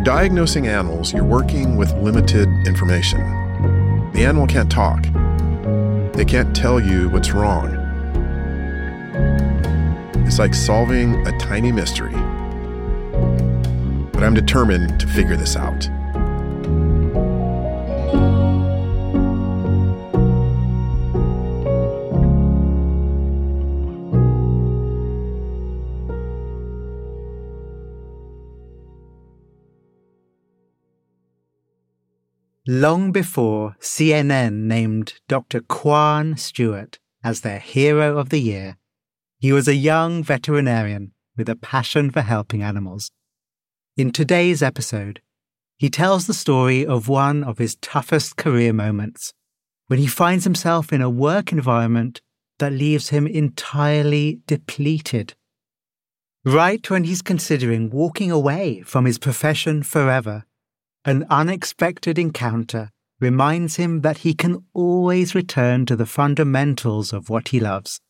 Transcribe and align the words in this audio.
You're 0.00 0.16
diagnosing 0.16 0.66
animals, 0.66 1.12
you're 1.12 1.24
working 1.24 1.76
with 1.76 1.92
limited 1.92 2.48
information. 2.66 3.20
The 4.14 4.24
animal 4.24 4.46
can't 4.46 4.72
talk, 4.72 5.02
they 6.14 6.24
can't 6.24 6.56
tell 6.56 6.80
you 6.80 7.10
what's 7.10 7.32
wrong. 7.32 7.74
It's 10.26 10.38
like 10.38 10.54
solving 10.54 11.26
a 11.26 11.38
tiny 11.38 11.70
mystery. 11.70 12.14
But 14.12 14.22
I'm 14.22 14.32
determined 14.32 14.98
to 15.00 15.06
figure 15.06 15.36
this 15.36 15.54
out. 15.54 15.90
Long 32.72 33.10
before 33.10 33.74
CNN 33.80 34.68
named 34.68 35.14
Dr. 35.26 35.58
Kwane 35.60 36.38
Stewart 36.38 37.00
as 37.24 37.40
their 37.40 37.58
hero 37.58 38.16
of 38.16 38.28
the 38.28 38.40
year, 38.40 38.76
he 39.40 39.50
was 39.50 39.66
a 39.66 39.74
young 39.74 40.22
veterinarian 40.22 41.10
with 41.36 41.48
a 41.48 41.56
passion 41.56 42.12
for 42.12 42.20
helping 42.20 42.62
animals. 42.62 43.10
In 43.96 44.12
today's 44.12 44.62
episode, 44.62 45.20
he 45.78 45.90
tells 45.90 46.28
the 46.28 46.32
story 46.32 46.86
of 46.86 47.08
one 47.08 47.42
of 47.42 47.58
his 47.58 47.74
toughest 47.74 48.36
career 48.36 48.72
moments 48.72 49.34
when 49.88 49.98
he 49.98 50.06
finds 50.06 50.44
himself 50.44 50.92
in 50.92 51.02
a 51.02 51.10
work 51.10 51.50
environment 51.50 52.20
that 52.60 52.72
leaves 52.72 53.08
him 53.08 53.26
entirely 53.26 54.42
depleted. 54.46 55.34
Right 56.44 56.88
when 56.88 57.02
he's 57.02 57.20
considering 57.20 57.90
walking 57.90 58.30
away 58.30 58.82
from 58.82 59.06
his 59.06 59.18
profession 59.18 59.82
forever, 59.82 60.44
an 61.04 61.24
unexpected 61.30 62.18
encounter 62.18 62.90
reminds 63.20 63.76
him 63.76 64.00
that 64.00 64.18
he 64.18 64.34
can 64.34 64.64
always 64.74 65.34
return 65.34 65.86
to 65.86 65.96
the 65.96 66.06
fundamentals 66.06 67.12
of 67.12 67.30
what 67.30 67.48
he 67.48 67.60
loves 67.60 68.00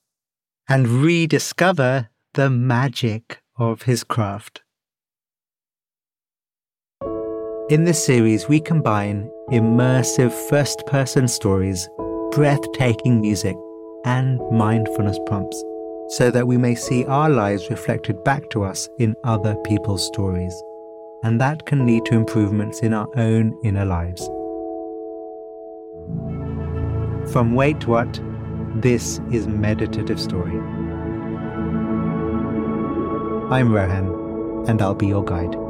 and 0.68 0.86
rediscover 0.88 2.08
the 2.34 2.50
magic 2.50 3.40
of 3.58 3.82
his 3.82 4.04
craft. 4.04 4.62
In 7.68 7.84
this 7.84 8.04
series, 8.04 8.48
we 8.48 8.60
combine 8.60 9.30
immersive 9.50 10.32
first 10.48 10.84
person 10.86 11.28
stories, 11.28 11.88
breathtaking 12.32 13.20
music, 13.20 13.56
and 14.04 14.40
mindfulness 14.50 15.18
prompts 15.26 15.62
so 16.08 16.30
that 16.30 16.46
we 16.46 16.56
may 16.56 16.74
see 16.74 17.04
our 17.04 17.30
lives 17.30 17.70
reflected 17.70 18.22
back 18.24 18.48
to 18.50 18.64
us 18.64 18.88
in 18.98 19.14
other 19.22 19.54
people's 19.64 20.04
stories 20.04 20.54
and 21.22 21.40
that 21.40 21.66
can 21.66 21.86
lead 21.86 22.04
to 22.06 22.14
improvements 22.14 22.80
in 22.80 22.94
our 22.94 23.08
own 23.16 23.58
inner 23.62 23.84
lives. 23.84 24.26
From 27.32 27.54
Wait 27.54 27.86
What, 27.86 28.20
this 28.76 29.20
is 29.30 29.46
Meditative 29.46 30.20
Story. 30.20 30.58
I'm 33.50 33.72
Rohan, 33.72 34.68
and 34.68 34.80
I'll 34.80 34.94
be 34.94 35.08
your 35.08 35.24
guide. 35.24 35.69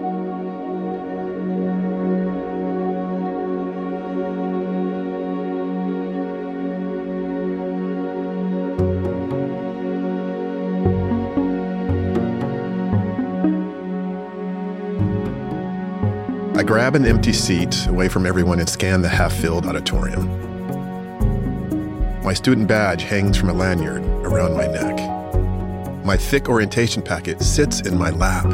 Grab 16.71 16.95
an 16.95 17.05
empty 17.05 17.33
seat 17.33 17.85
away 17.87 18.07
from 18.07 18.25
everyone 18.25 18.57
and 18.57 18.69
scan 18.69 19.01
the 19.01 19.09
half 19.09 19.33
filled 19.33 19.65
auditorium. 19.65 20.25
My 22.23 22.33
student 22.33 22.69
badge 22.69 23.03
hangs 23.03 23.35
from 23.35 23.49
a 23.49 23.53
lanyard 23.53 24.01
around 24.25 24.53
my 24.53 24.67
neck. 24.67 26.05
My 26.05 26.15
thick 26.15 26.47
orientation 26.47 27.01
packet 27.01 27.41
sits 27.41 27.81
in 27.81 27.97
my 27.97 28.09
lap. 28.11 28.45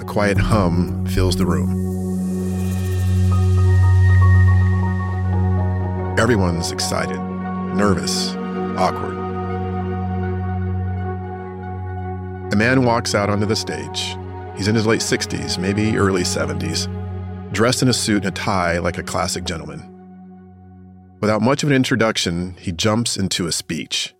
A 0.00 0.04
quiet 0.06 0.38
hum 0.38 1.04
fills 1.04 1.36
the 1.36 1.44
room. 1.44 1.68
Everyone's 6.18 6.72
excited, 6.72 7.20
nervous, 7.76 8.34
awkward. 8.78 9.18
A 12.54 12.56
man 12.56 12.86
walks 12.86 13.14
out 13.14 13.28
onto 13.28 13.44
the 13.44 13.54
stage, 13.54 14.16
He's 14.56 14.68
in 14.68 14.74
his 14.74 14.86
late 14.86 15.00
60s, 15.00 15.58
maybe 15.58 15.96
early 15.96 16.22
70s, 16.22 16.88
dressed 17.52 17.82
in 17.82 17.88
a 17.88 17.92
suit 17.92 18.24
and 18.24 18.26
a 18.26 18.30
tie 18.30 18.78
like 18.78 18.98
a 18.98 19.02
classic 19.02 19.44
gentleman. 19.44 19.88
Without 21.20 21.40
much 21.40 21.62
of 21.62 21.70
an 21.70 21.76
introduction, 21.76 22.54
he 22.58 22.72
jumps 22.72 23.16
into 23.16 23.46
a 23.46 23.52
speech. 23.52 24.14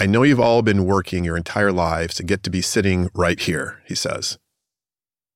I 0.00 0.06
know 0.06 0.22
you've 0.22 0.38
all 0.38 0.62
been 0.62 0.84
working 0.84 1.24
your 1.24 1.36
entire 1.36 1.72
lives 1.72 2.14
to 2.16 2.22
get 2.22 2.42
to 2.44 2.50
be 2.50 2.62
sitting 2.62 3.10
right 3.14 3.40
here, 3.40 3.82
he 3.86 3.94
says. 3.94 4.38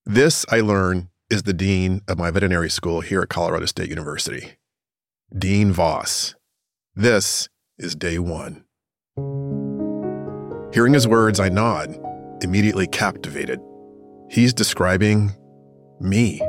This, 0.05 0.47
I 0.51 0.61
learn, 0.61 1.09
is 1.31 1.43
the 1.43 1.53
dean 1.53 2.03
of 2.07 2.19
my 2.19 2.31
veterinary 2.31 2.71
school 2.71 3.01
here 3.01 3.23
at 3.23 3.29
Colorado 3.29 3.67
State 3.67 3.89
University, 3.89 4.53
Dean 5.37 5.73
Voss. 5.73 6.35
This 6.95 7.49
is 7.79 7.95
day 7.97 8.19
one. 8.19 8.65
Hearing 10.73 10.95
his 10.95 11.09
words, 11.09 11.41
I 11.41 11.49
nod 11.49 12.12
immediately 12.43 12.87
captivated. 12.87 13.61
He's 14.29 14.53
describing 14.53 15.33
me. 16.01 16.41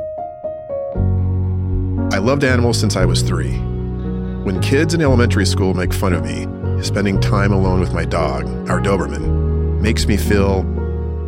I 2.12 2.18
loved 2.18 2.44
animals 2.44 2.78
since 2.78 2.96
I 2.96 3.04
was 3.04 3.22
three. 3.22 3.52
When 4.44 4.60
kids 4.60 4.94
in 4.94 5.00
elementary 5.00 5.46
school 5.46 5.74
make 5.74 5.92
fun 5.92 6.12
of 6.12 6.24
me, 6.24 6.46
spending 6.82 7.20
time 7.20 7.52
alone 7.52 7.80
with 7.80 7.92
my 7.92 8.04
dog, 8.04 8.44
our 8.68 8.80
Doberman, 8.80 9.80
makes 9.80 10.06
me 10.06 10.16
feel 10.16 10.64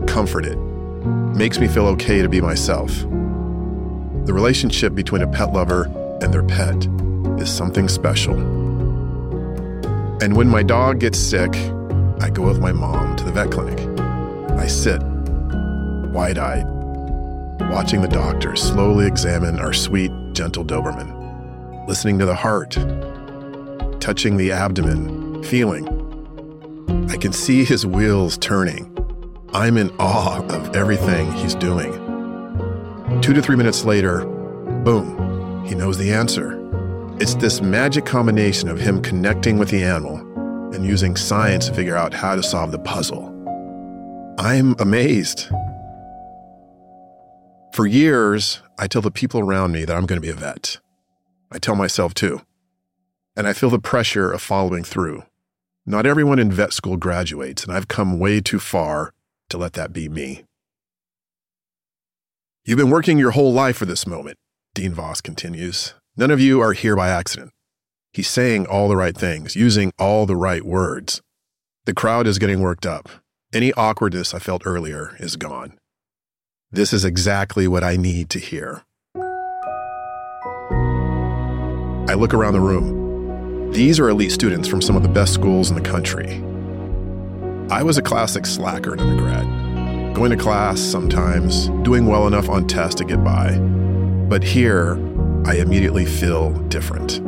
comforted, 0.07 0.59
makes 1.37 1.59
me 1.59 1.69
feel 1.69 1.87
okay 1.89 2.23
to 2.23 2.29
be 2.29 2.41
myself. 2.41 2.91
The 4.27 4.33
relationship 4.33 4.95
between 4.95 5.23
a 5.23 5.29
pet 5.29 5.53
lover 5.53 5.85
and 6.21 6.33
their 6.33 6.43
pet 6.43 6.87
is 7.41 7.51
something 7.51 7.89
special. 7.89 8.35
And 10.23 10.37
when 10.37 10.49
my 10.49 10.63
dog 10.63 11.01
gets 11.01 11.19
sick, 11.19 11.55
I 12.21 12.31
go 12.31 12.43
with 12.43 12.59
my 12.59 12.73
mom 12.73 13.17
to 13.17 13.25
the 13.25 13.33
vet 13.33 13.51
clinic. 13.51 13.96
I 14.57 14.67
sit, 14.67 15.03
wide 16.13 16.39
eyed, 16.39 16.67
watching 17.71 18.01
the 18.01 18.09
doctor 18.09 18.57
slowly 18.57 19.07
examine 19.07 19.59
our 19.59 19.73
sweet, 19.73 20.11
gentle 20.33 20.65
Doberman, 20.65 21.87
listening 21.87 22.19
to 22.19 22.27
the 22.27 22.35
heart, 22.35 22.73
touching 24.01 24.37
the 24.37 24.53
abdomen, 24.53 25.43
feeling. 25.45 25.87
I 27.11 27.17
can 27.17 27.33
see 27.33 27.65
his 27.65 27.87
wheels 27.87 28.39
turning. 28.39 28.93
I'm 29.53 29.77
in 29.77 29.91
awe 29.99 30.43
of 30.49 30.75
everything 30.75 31.31
he's 31.33 31.55
doing. 31.55 31.93
Two 33.21 33.35
to 33.35 33.43
three 33.43 33.57
minutes 33.57 33.85
later, 33.85 34.25
boom, 34.85 35.65
he 35.67 35.75
knows 35.75 35.99
the 35.99 36.13
answer. 36.13 36.57
It's 37.21 37.35
this 37.35 37.61
magic 37.61 38.07
combination 38.07 38.69
of 38.69 38.79
him 38.79 39.03
connecting 39.03 39.59
with 39.59 39.69
the 39.69 39.85
animal 39.85 40.17
and 40.75 40.85
using 40.85 41.15
science 41.15 41.67
to 41.67 41.75
figure 41.75 41.97
out 41.97 42.15
how 42.15 42.35
to 42.37 42.43
solve 42.43 42.73
the 42.73 42.79
puzzle. 42.79 43.36
I'm 44.39 44.75
amazed. 44.79 45.49
For 47.73 47.87
years, 47.87 48.61
I 48.79 48.87
tell 48.87 49.01
the 49.01 49.11
people 49.11 49.41
around 49.41 49.73
me 49.73 49.87
that 49.87 49.97
I'm 49.97 50.05
going 50.05 50.21
to 50.21 50.27
be 50.27 50.31
a 50.31 50.35
vet. 50.35 50.79
I 51.51 51.59
tell 51.59 51.75
myself 51.75 52.13
too. 52.13 52.43
And 53.35 53.49
I 53.49 53.55
feel 53.55 53.71
the 53.71 53.79
pressure 53.79 54.31
of 54.31 54.43
following 54.43 54.85
through. 54.85 55.23
Not 55.87 56.05
everyone 56.05 56.39
in 56.39 56.53
vet 56.53 56.75
school 56.75 56.99
graduates, 56.99 57.65
and 57.65 57.73
I've 57.73 57.89
come 57.89 58.19
way 58.19 58.43
too 58.43 58.59
far 58.59 59.15
to 59.49 59.57
let 59.57 59.73
that 59.73 59.95
be 59.95 60.09
me. 60.09 60.45
You've 62.67 62.79
been 62.79 62.91
working 62.91 63.19
your 63.19 63.31
whole 63.31 63.55
life 63.55 63.77
for 63.77 63.87
this 63.87 64.07
moment, 64.07 64.37
Dean 64.75 64.93
Voss 64.93 65.23
continues. 65.23 65.95
None 66.15 66.31
of 66.31 66.41
you 66.41 66.61
are 66.61 66.73
here 66.75 66.97
by 66.97 67.09
accident. 67.09 67.53
He's 68.13 68.29
saying 68.29 68.67
all 68.67 68.89
the 68.89 68.97
right 68.97 69.17
things, 69.17 69.57
using 69.57 69.93
all 69.99 70.27
the 70.27 70.37
right 70.37 70.65
words. 70.65 71.23
The 71.87 71.95
crowd 71.95 72.27
is 72.27 72.39
getting 72.39 72.61
worked 72.61 72.85
up. 72.85 73.09
Any 73.53 73.73
awkwardness 73.75 74.35
I 74.35 74.41
felt 74.41 74.67
earlier 74.67 75.17
is 75.21 75.37
gone. 75.37 75.79
This 76.73 76.93
is 76.93 77.05
exactly 77.05 77.69
what 77.69 77.85
I 77.85 77.97
need 77.97 78.29
to 78.31 78.41
hear. 78.41 78.83
I 82.09 82.15
look 82.15 82.35
around 82.35 82.55
the 82.55 82.61
room. 82.61 83.71
These 83.73 84.01
are 84.01 84.09
elite 84.09 84.33
students 84.33 84.67
from 84.67 84.83
some 84.83 84.97
of 84.97 85.05
the 85.05 85.09
best 85.09 85.33
schools 85.33 85.71
in 85.71 85.77
the 85.77 85.83
country. 85.89 86.43
I 87.71 87.85
was 87.85 87.99
a 87.99 88.03
classic 88.03 88.47
slacker 88.47 88.95
in 88.95 89.01
undergrad, 89.01 90.15
going 90.15 90.31
to 90.31 90.37
class 90.37 90.81
sometimes, 90.81 91.69
doing 91.85 92.07
well 92.07 92.27
enough 92.27 92.49
on 92.49 92.67
tests 92.67 92.97
to 92.97 93.05
get 93.05 93.23
by. 93.23 93.57
But 94.29 94.43
here, 94.43 94.97
I 95.47 95.59
immediately 95.59 96.05
feel 96.05 96.51
different. 96.69 97.21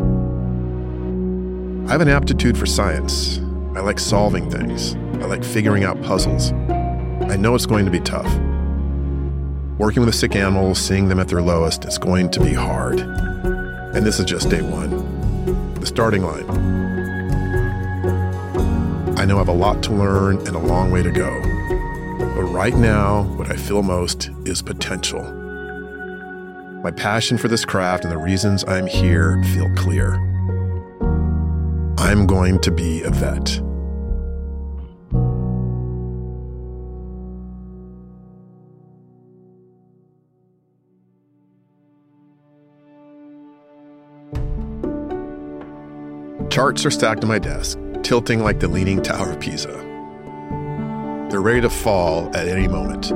I 1.89 1.93
have 1.93 2.01
an 2.01 2.09
aptitude 2.09 2.59
for 2.59 2.67
science. 2.67 3.39
I 3.77 3.81
like 3.81 4.01
solving 4.01 4.51
things. 4.51 4.97
I 5.21 5.27
like 5.27 5.45
figuring 5.45 5.85
out 5.85 6.01
puzzles. 6.03 6.53
I 6.53 7.37
know 7.37 7.55
it's 7.55 7.67
going 7.67 7.85
to 7.85 7.91
be 7.91 8.01
tough. 8.01 8.33
Working 9.79 10.05
with 10.05 10.15
sick 10.15 10.35
animals, 10.35 10.81
seeing 10.81 11.09
them 11.09 11.21
at 11.21 11.29
their 11.29 11.43
lowest, 11.43 11.85
it's 11.85 11.99
going 11.99 12.31
to 12.31 12.41
be 12.41 12.53
hard. 12.53 13.01
And 13.01 14.05
this 14.07 14.19
is 14.19 14.25
just 14.25 14.49
day 14.49 14.63
one, 14.63 15.75
the 15.75 15.87
starting 15.87 16.23
line. 16.23 16.49
I 19.19 19.25
know 19.25 19.37
I 19.37 19.39
have 19.39 19.49
a 19.49 19.53
lot 19.53 19.83
to 19.85 19.93
learn 19.93 20.39
and 20.47 20.57
a 20.57 20.59
long 20.59 20.91
way 20.91 21.03
to 21.03 21.11
go. 21.11 21.29
But 22.19 22.45
right 22.45 22.75
now, 22.75 23.25
what 23.37 23.51
I 23.51 23.57
feel 23.57 23.83
most 23.83 24.31
is 24.45 24.63
potential. 24.63 25.23
My 26.83 26.93
passion 26.93 27.37
for 27.37 27.49
this 27.49 27.65
craft 27.65 28.05
and 28.05 28.13
the 28.13 28.19
reasons 28.19 28.65
I'm 28.65 28.87
here 28.87 29.43
feel 29.55 29.69
clear. 29.75 30.15
I'm 31.99 32.27
going 32.27 32.61
to 32.61 32.71
be 32.71 33.03
a 33.03 33.11
vet. 33.11 33.61
Charts 46.51 46.87
are 46.87 46.91
stacked 46.91 47.23
on 47.25 47.29
my 47.29 47.39
desk 47.39 47.79
tilting 48.03 48.43
like 48.43 48.59
the 48.59 48.69
Leaning 48.69 49.03
Tower 49.03 49.33
of 49.33 49.41
Pisa. 49.41 49.69
They're 51.31 51.43
ready 51.43 51.61
to 51.61 51.69
fall 51.69 52.35
at 52.35 52.49
any 52.49 52.67
moment. 52.67 53.13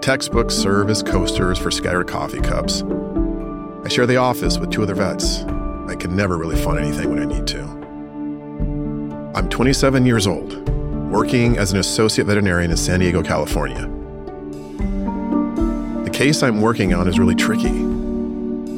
Textbooks 0.00 0.54
serve 0.54 0.90
as 0.90 1.02
coasters 1.02 1.58
for 1.58 1.72
scattered 1.72 2.06
coffee 2.06 2.40
cups. 2.40 2.84
I 3.84 3.88
share 3.88 4.06
the 4.06 4.16
office 4.16 4.58
with 4.58 4.70
two 4.70 4.84
other 4.84 4.94
vets. 4.94 5.42
I 5.88 5.96
can 5.96 6.14
never 6.14 6.38
really 6.38 6.56
find 6.56 6.78
anything 6.78 7.10
when 7.10 7.18
I 7.18 7.24
need 7.24 7.48
to. 7.48 7.62
I'm 9.34 9.48
27 9.48 10.06
years 10.06 10.28
old, 10.28 10.68
working 11.10 11.58
as 11.58 11.72
an 11.72 11.78
associate 11.78 12.26
veterinarian 12.26 12.70
in 12.70 12.76
San 12.76 13.00
Diego, 13.00 13.24
California. 13.24 13.90
The 16.04 16.10
case 16.12 16.44
I'm 16.44 16.60
working 16.60 16.94
on 16.94 17.08
is 17.08 17.18
really 17.18 17.34
tricky. 17.34 17.72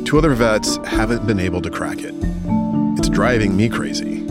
Two 0.05 0.17
other 0.17 0.33
vets 0.33 0.79
haven't 0.87 1.27
been 1.27 1.39
able 1.39 1.61
to 1.61 1.69
crack 1.71 1.99
it. 1.99 2.15
It's 2.99 3.09
driving 3.09 3.57
me 3.57 3.69
crazy. 3.69 4.27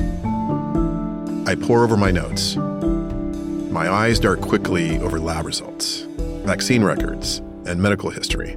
I 1.46 1.56
pore 1.56 1.84
over 1.84 1.96
my 1.96 2.12
notes. 2.12 2.56
My 2.56 3.90
eyes 3.90 4.20
dart 4.20 4.42
quickly 4.42 4.98
over 5.00 5.20
lab 5.20 5.46
results, 5.46 6.02
vaccine 6.46 6.84
records, 6.84 7.40
and 7.66 7.82
medical 7.82 8.10
history. 8.10 8.56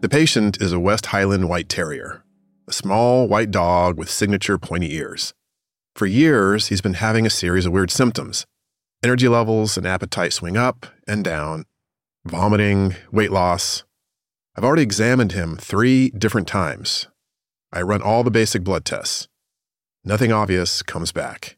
The 0.00 0.08
patient 0.08 0.60
is 0.62 0.72
a 0.72 0.80
West 0.80 1.06
Highland 1.06 1.48
White 1.48 1.68
Terrier, 1.68 2.22
a 2.66 2.72
small 2.72 3.28
white 3.28 3.50
dog 3.50 3.98
with 3.98 4.08
signature 4.10 4.56
pointy 4.56 4.94
ears. 4.94 5.34
For 5.94 6.06
years, 6.06 6.68
he's 6.68 6.80
been 6.80 6.94
having 6.94 7.26
a 7.26 7.30
series 7.30 7.66
of 7.66 7.72
weird 7.72 7.90
symptoms. 7.90 8.46
Energy 9.02 9.28
levels 9.28 9.76
and 9.76 9.86
appetite 9.86 10.32
swing 10.32 10.56
up 10.56 10.86
and 11.06 11.22
down, 11.22 11.64
vomiting, 12.24 12.96
weight 13.12 13.32
loss. 13.32 13.84
I've 14.56 14.64
already 14.64 14.82
examined 14.82 15.32
him 15.32 15.56
three 15.56 16.10
different 16.10 16.48
times. 16.48 17.06
I 17.72 17.82
run 17.82 18.02
all 18.02 18.24
the 18.24 18.30
basic 18.30 18.64
blood 18.64 18.84
tests 18.84 19.28
nothing 20.06 20.32
obvious 20.32 20.82
comes 20.82 21.10
back. 21.10 21.56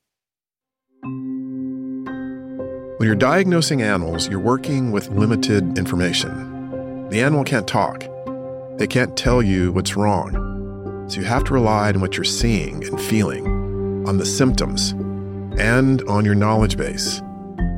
When 1.03 3.06
you're 3.06 3.15
diagnosing 3.15 3.83
animals, 3.83 4.29
you're 4.29 4.41
working 4.41 4.91
with 4.91 5.09
limited 5.11 5.79
information. 5.79 7.09
The 7.11 7.21
animal 7.21 7.45
can't 7.45 7.69
talk, 7.69 8.05
they 8.79 8.87
can't 8.87 9.17
tell 9.17 9.43
you 9.43 9.71
what's 9.73 9.97
wrong. 9.97 11.06
So 11.09 11.21
you 11.21 11.27
have 11.27 11.44
to 11.44 11.55
rely 11.55 11.91
on 11.91 12.01
what 12.01 12.17
you're 12.17 12.25
seeing 12.25 12.84
and 12.84 13.01
feeling, 13.01 13.46
on 14.08 14.17
the 14.17 14.27
symptoms, 14.27 14.93
and 15.58 16.03
on 16.08 16.25
your 16.25 16.34
knowledge 16.34 16.77
base. 16.77 17.22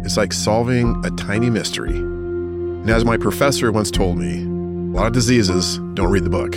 It's 0.05 0.17
like 0.17 0.33
solving 0.33 1.05
a 1.05 1.11
tiny 1.11 1.51
mystery. 1.51 1.97
And 1.97 2.91
as 2.91 3.05
my 3.05 3.17
professor 3.17 3.73
once 3.73 3.91
told 3.91 4.19
me, 4.19 4.45
a 4.91 4.93
lot 4.93 5.07
of 5.07 5.13
diseases 5.13 5.79
don't 5.95 6.11
read 6.11 6.25
the 6.25 6.31
book. 6.31 6.51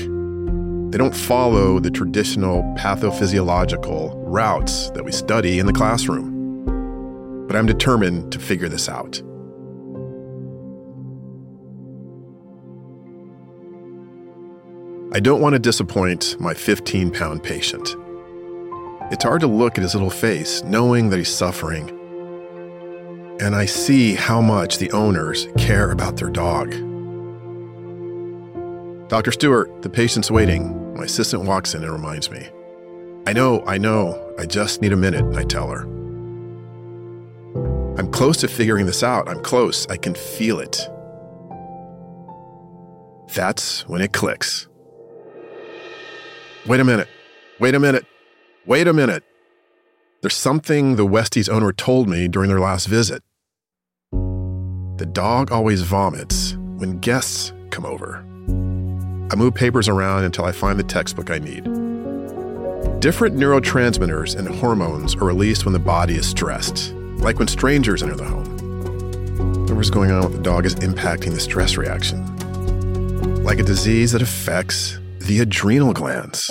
They 0.92 0.98
don't 0.98 1.16
follow 1.16 1.80
the 1.80 1.92
traditional 1.92 2.64
pathophysiological 2.76 4.12
routes 4.26 4.90
that 4.92 5.06
we 5.06 5.12
study 5.12 5.60
in 5.60 5.68
the 5.68 5.74
classroom. 5.74 7.46
But 7.46 7.56
I'm 7.56 7.68
determined 7.68 8.32
to 8.32 8.40
figure 8.40 8.68
this 8.68 8.90
out. 8.90 9.22
I 15.16 15.20
don't 15.20 15.40
want 15.40 15.54
to 15.54 15.60
disappoint 15.60 16.36
my 16.40 16.56
15 16.56 17.12
pound 17.12 17.44
patient. 17.44 17.96
It's 19.12 19.24
hard 19.24 19.42
to 19.42 19.48
look 19.48 19.78
at 19.78 19.84
his 19.84 19.94
little 19.94 20.10
face 20.10 20.64
knowing 20.64 21.12
that 21.12 21.18
he's 21.18 21.30
suffering. 21.30 21.88
And 23.40 23.56
I 23.56 23.68
see 23.68 24.16
how 24.16 24.42
much 24.42 24.80
the 24.80 24.92
owners 24.92 25.48
care 25.56 25.92
about 25.92 26.18
their 26.18 26.32
dog. 26.32 26.93
Dr. 29.08 29.32
Stewart, 29.32 29.82
the 29.82 29.90
patient's 29.90 30.32
waiting. 30.32 30.96
My 30.96 31.04
assistant 31.04 31.44
walks 31.44 31.76
in 31.76 31.84
and 31.84 31.92
reminds 31.92 32.32
me. 32.32 32.50
I 33.28 33.34
know, 33.34 33.64
I 33.66 33.78
know. 33.78 34.34
I 34.40 34.46
just 34.46 34.82
need 34.82 34.94
a 34.94 34.98
minute, 34.98 35.26
I 35.36 35.44
tell 35.44 35.68
her. 35.70 35.84
I'm 37.98 38.12
close 38.12 38.38
to 38.38 38.48
figuring 38.48 38.86
this 38.86 39.04
out. 39.04 39.30
I'm 39.30 39.42
close. 39.42 39.86
I 39.88 39.98
can 39.98 40.16
feel 40.16 40.60
it. 40.60 40.90
That's 43.36 43.88
when 43.88 44.02
it 44.02 44.14
clicks. 44.14 44.68
Wait 46.66 46.80
a 46.80 46.84
minute. 46.84 47.08
Wait 47.60 47.76
a 47.76 47.80
minute. 47.80 48.06
Wait 48.66 48.88
a 48.88 48.94
minute. 48.94 49.24
There's 50.22 50.36
something 50.36 50.96
the 50.96 51.06
Westies 51.06 51.50
owner 51.50 51.72
told 51.72 52.10
me 52.10 52.28
during 52.28 52.50
their 52.50 52.60
last 52.60 52.88
visit. 52.88 53.22
The 54.12 55.10
dog 55.12 55.52
always 55.52 55.82
vomits 55.82 56.54
when 56.78 57.00
guests 57.00 57.54
come 57.70 57.86
over. 57.86 58.26
I 59.34 59.36
move 59.36 59.56
papers 59.56 59.90
around 59.90 60.26
until 60.26 60.46
I 60.46 60.52
find 60.52 60.78
the 60.78 60.84
textbook 60.84 61.32
I 61.32 61.40
need. 61.40 61.64
Different 63.00 63.36
neurotransmitters 63.36 64.38
and 64.38 64.48
hormones 64.48 65.16
are 65.16 65.26
released 65.26 65.66
when 65.66 65.74
the 65.74 65.80
body 65.80 66.18
is 66.18 66.28
stressed, 66.28 66.94
like 67.18 67.40
when 67.40 67.48
strangers 67.48 68.04
enter 68.04 68.16
the 68.16 68.26
home. 68.26 69.62
Whatever's 69.62 69.90
going 69.90 70.12
on 70.12 70.24
with 70.24 70.34
the 70.34 70.44
dog 70.44 70.68
is 70.68 70.76
impacting 70.76 71.34
the 71.34 71.40
stress 71.40 71.78
reaction. 71.78 72.24
like 73.44 73.58
a 73.58 73.64
disease 73.64 74.12
that 74.12 74.22
affects 74.22 75.00
the 75.18 75.40
adrenal 75.40 75.94
glands. 75.94 76.48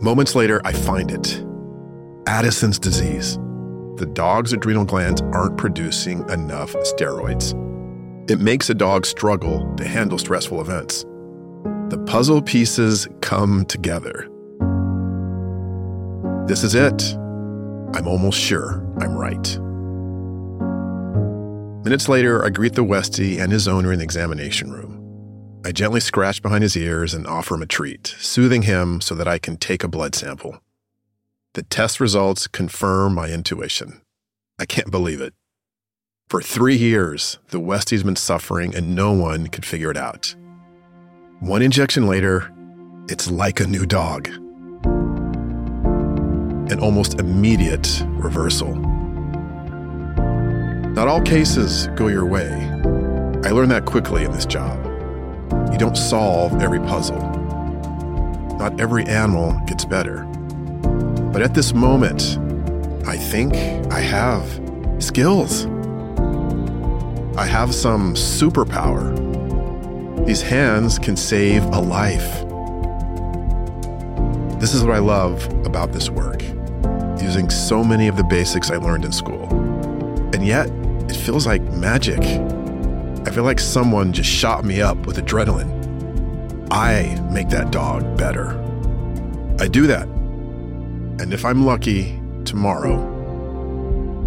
Moments 0.00 0.36
later, 0.36 0.60
I 0.64 0.72
find 0.72 1.10
it 1.10 1.44
Addison's 2.28 2.78
disease. 2.78 3.34
The 3.96 4.08
dog's 4.12 4.52
adrenal 4.52 4.84
glands 4.84 5.22
aren't 5.32 5.56
producing 5.56 6.20
enough 6.30 6.72
steroids. 6.74 7.52
It 8.30 8.38
makes 8.38 8.70
a 8.70 8.74
dog 8.74 9.06
struggle 9.06 9.74
to 9.74 9.84
handle 9.84 10.16
stressful 10.16 10.60
events. 10.60 11.02
The 11.88 12.00
puzzle 12.06 12.40
pieces 12.40 13.08
come 13.22 13.64
together. 13.64 14.28
This 16.46 16.62
is 16.62 16.76
it. 16.76 17.12
I'm 17.92 18.06
almost 18.06 18.38
sure 18.38 18.86
I'm 19.00 19.16
right. 19.16 19.58
Minutes 21.84 22.08
later, 22.08 22.44
I 22.44 22.50
greet 22.50 22.74
the 22.74 22.84
Westie 22.84 23.40
and 23.40 23.50
his 23.50 23.66
owner 23.66 23.92
in 23.92 23.98
the 23.98 24.04
examination 24.04 24.70
room. 24.70 25.60
I 25.64 25.72
gently 25.72 25.98
scratch 25.98 26.40
behind 26.40 26.62
his 26.62 26.76
ears 26.76 27.14
and 27.14 27.26
offer 27.26 27.56
him 27.56 27.62
a 27.62 27.66
treat, 27.66 28.14
soothing 28.20 28.62
him 28.62 29.00
so 29.00 29.16
that 29.16 29.26
I 29.26 29.38
can 29.38 29.56
take 29.56 29.82
a 29.82 29.88
blood 29.88 30.14
sample. 30.14 30.60
The 31.54 31.64
test 31.64 31.98
results 31.98 32.46
confirm 32.46 33.12
my 33.12 33.28
intuition. 33.28 34.02
I 34.56 34.66
can't 34.66 34.92
believe 34.92 35.20
it. 35.20 35.34
For 36.30 36.40
three 36.40 36.76
years, 36.76 37.38
the 37.48 37.58
Westie's 37.58 38.04
been 38.04 38.14
suffering 38.14 38.72
and 38.76 38.94
no 38.94 39.10
one 39.10 39.48
could 39.48 39.66
figure 39.66 39.90
it 39.90 39.96
out. 39.96 40.32
One 41.40 41.60
injection 41.60 42.06
later, 42.06 42.52
it's 43.08 43.28
like 43.28 43.58
a 43.58 43.66
new 43.66 43.84
dog. 43.84 44.28
An 46.70 46.78
almost 46.78 47.18
immediate 47.18 48.04
reversal. 48.10 48.76
Not 50.94 51.08
all 51.08 51.20
cases 51.20 51.88
go 51.96 52.06
your 52.06 52.26
way. 52.26 52.52
I 53.42 53.50
learned 53.50 53.72
that 53.72 53.84
quickly 53.84 54.22
in 54.22 54.30
this 54.30 54.46
job. 54.46 54.84
You 55.72 55.78
don't 55.78 55.96
solve 55.96 56.62
every 56.62 56.78
puzzle. 56.78 57.18
Not 58.56 58.80
every 58.80 59.04
animal 59.06 59.60
gets 59.66 59.84
better. 59.84 60.22
But 61.32 61.42
at 61.42 61.54
this 61.54 61.74
moment, 61.74 62.38
I 63.04 63.16
think 63.16 63.52
I 63.92 63.98
have 63.98 64.46
skills. 65.00 65.66
I 67.40 67.46
have 67.46 67.74
some 67.74 68.12
superpower. 68.12 69.16
These 70.26 70.42
hands 70.42 70.98
can 70.98 71.16
save 71.16 71.64
a 71.64 71.80
life. 71.80 72.44
This 74.60 74.74
is 74.74 74.84
what 74.84 74.94
I 74.94 74.98
love 74.98 75.42
about 75.64 75.90
this 75.90 76.10
work, 76.10 76.42
using 77.18 77.48
so 77.48 77.82
many 77.82 78.08
of 78.08 78.18
the 78.18 78.24
basics 78.24 78.70
I 78.70 78.76
learned 78.76 79.06
in 79.06 79.12
school. 79.12 79.48
And 80.34 80.46
yet, 80.46 80.68
it 81.08 81.16
feels 81.16 81.46
like 81.46 81.62
magic. 81.62 82.20
I 83.26 83.30
feel 83.30 83.44
like 83.44 83.58
someone 83.58 84.12
just 84.12 84.28
shot 84.28 84.62
me 84.62 84.82
up 84.82 85.06
with 85.06 85.16
adrenaline. 85.16 86.68
I 86.70 87.18
make 87.32 87.48
that 87.48 87.70
dog 87.70 88.18
better. 88.18 88.50
I 89.58 89.66
do 89.66 89.86
that. 89.86 90.06
And 91.22 91.32
if 91.32 91.46
I'm 91.46 91.64
lucky, 91.64 92.20
tomorrow, 92.44 92.98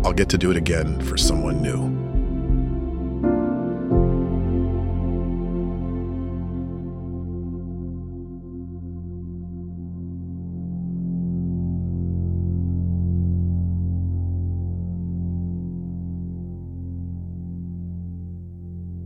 I'll 0.04 0.14
get 0.14 0.30
to 0.30 0.38
do 0.40 0.50
it 0.50 0.58
again 0.58 1.00
for 1.02 1.16
someone 1.16 1.62
new. 1.62 2.03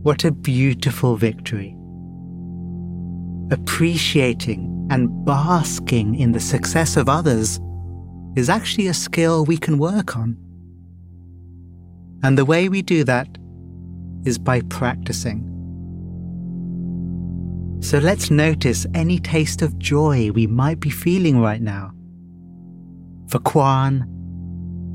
What 0.08 0.24
a 0.24 0.32
beautiful 0.32 1.16
victory. 1.16 1.76
Appreciating 3.50 4.88
and 4.90 5.26
basking 5.26 6.14
in 6.14 6.32
the 6.32 6.40
success 6.40 6.96
of 6.96 7.10
others 7.10 7.60
is 8.34 8.48
actually 8.48 8.86
a 8.86 8.94
skill 8.94 9.44
we 9.44 9.58
can 9.58 9.76
work 9.76 10.16
on. 10.16 10.38
And 12.22 12.38
the 12.38 12.46
way 12.46 12.70
we 12.70 12.80
do 12.80 13.04
that 13.04 13.28
is 14.24 14.38
by 14.38 14.62
practicing. 14.62 15.44
So 17.82 17.98
let's 17.98 18.30
notice 18.30 18.86
any 18.94 19.18
taste 19.18 19.60
of 19.60 19.78
joy 19.78 20.30
we 20.30 20.46
might 20.46 20.80
be 20.80 20.88
feeling 20.88 21.38
right 21.38 21.60
now. 21.60 21.92
For 23.28 23.40
Kwane, 23.40 24.06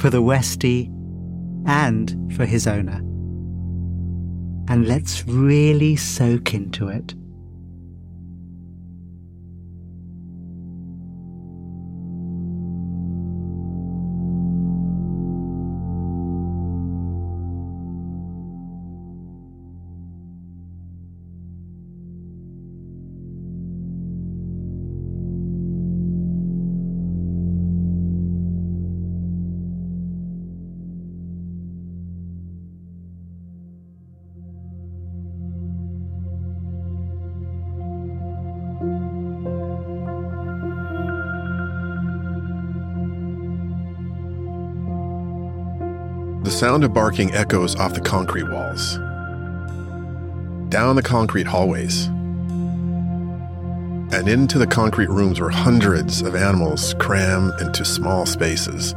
for 0.02 0.10
the 0.10 0.24
Westie, 0.24 0.88
and 1.68 2.34
for 2.36 2.48
his 2.48 2.66
owner 2.66 3.00
and 4.68 4.88
let's 4.88 5.28
really 5.28 5.96
soak 5.96 6.54
into 6.54 6.90
it. 6.90 7.14
Sound 46.64 46.86
of 46.86 46.94
barking 46.94 47.30
echoes 47.34 47.76
off 47.76 47.94
the 47.94 48.00
concrete 48.00 48.50
walls, 48.50 48.96
down 50.70 50.96
the 50.96 51.04
concrete 51.04 51.46
hallways, 51.46 52.06
and 54.16 54.30
into 54.30 54.58
the 54.58 54.66
concrete 54.66 55.10
rooms 55.10 55.42
where 55.42 55.50
hundreds 55.50 56.22
of 56.22 56.36
animals 56.36 56.94
cram 57.00 57.52
into 57.60 57.84
small 57.84 58.26
spaces. 58.26 58.94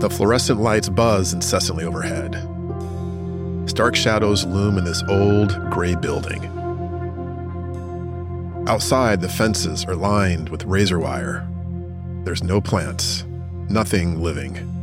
The 0.00 0.08
fluorescent 0.10 0.60
lights 0.60 0.88
buzz 0.88 1.34
incessantly 1.34 1.84
overhead. 1.84 2.34
Stark 3.68 3.96
shadows 3.96 4.46
loom 4.46 4.78
in 4.78 4.84
this 4.86 5.02
old, 5.10 5.50
gray 5.70 5.94
building. 5.94 6.42
Outside, 8.66 9.20
the 9.20 9.28
fences 9.28 9.84
are 9.84 9.94
lined 9.94 10.48
with 10.48 10.64
razor 10.64 10.98
wire. 10.98 11.46
There's 12.24 12.42
no 12.42 12.62
plants, 12.62 13.26
nothing 13.68 14.22
living. 14.22 14.77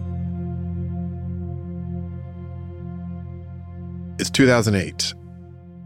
It's 4.17 4.29
2008. 4.29 5.13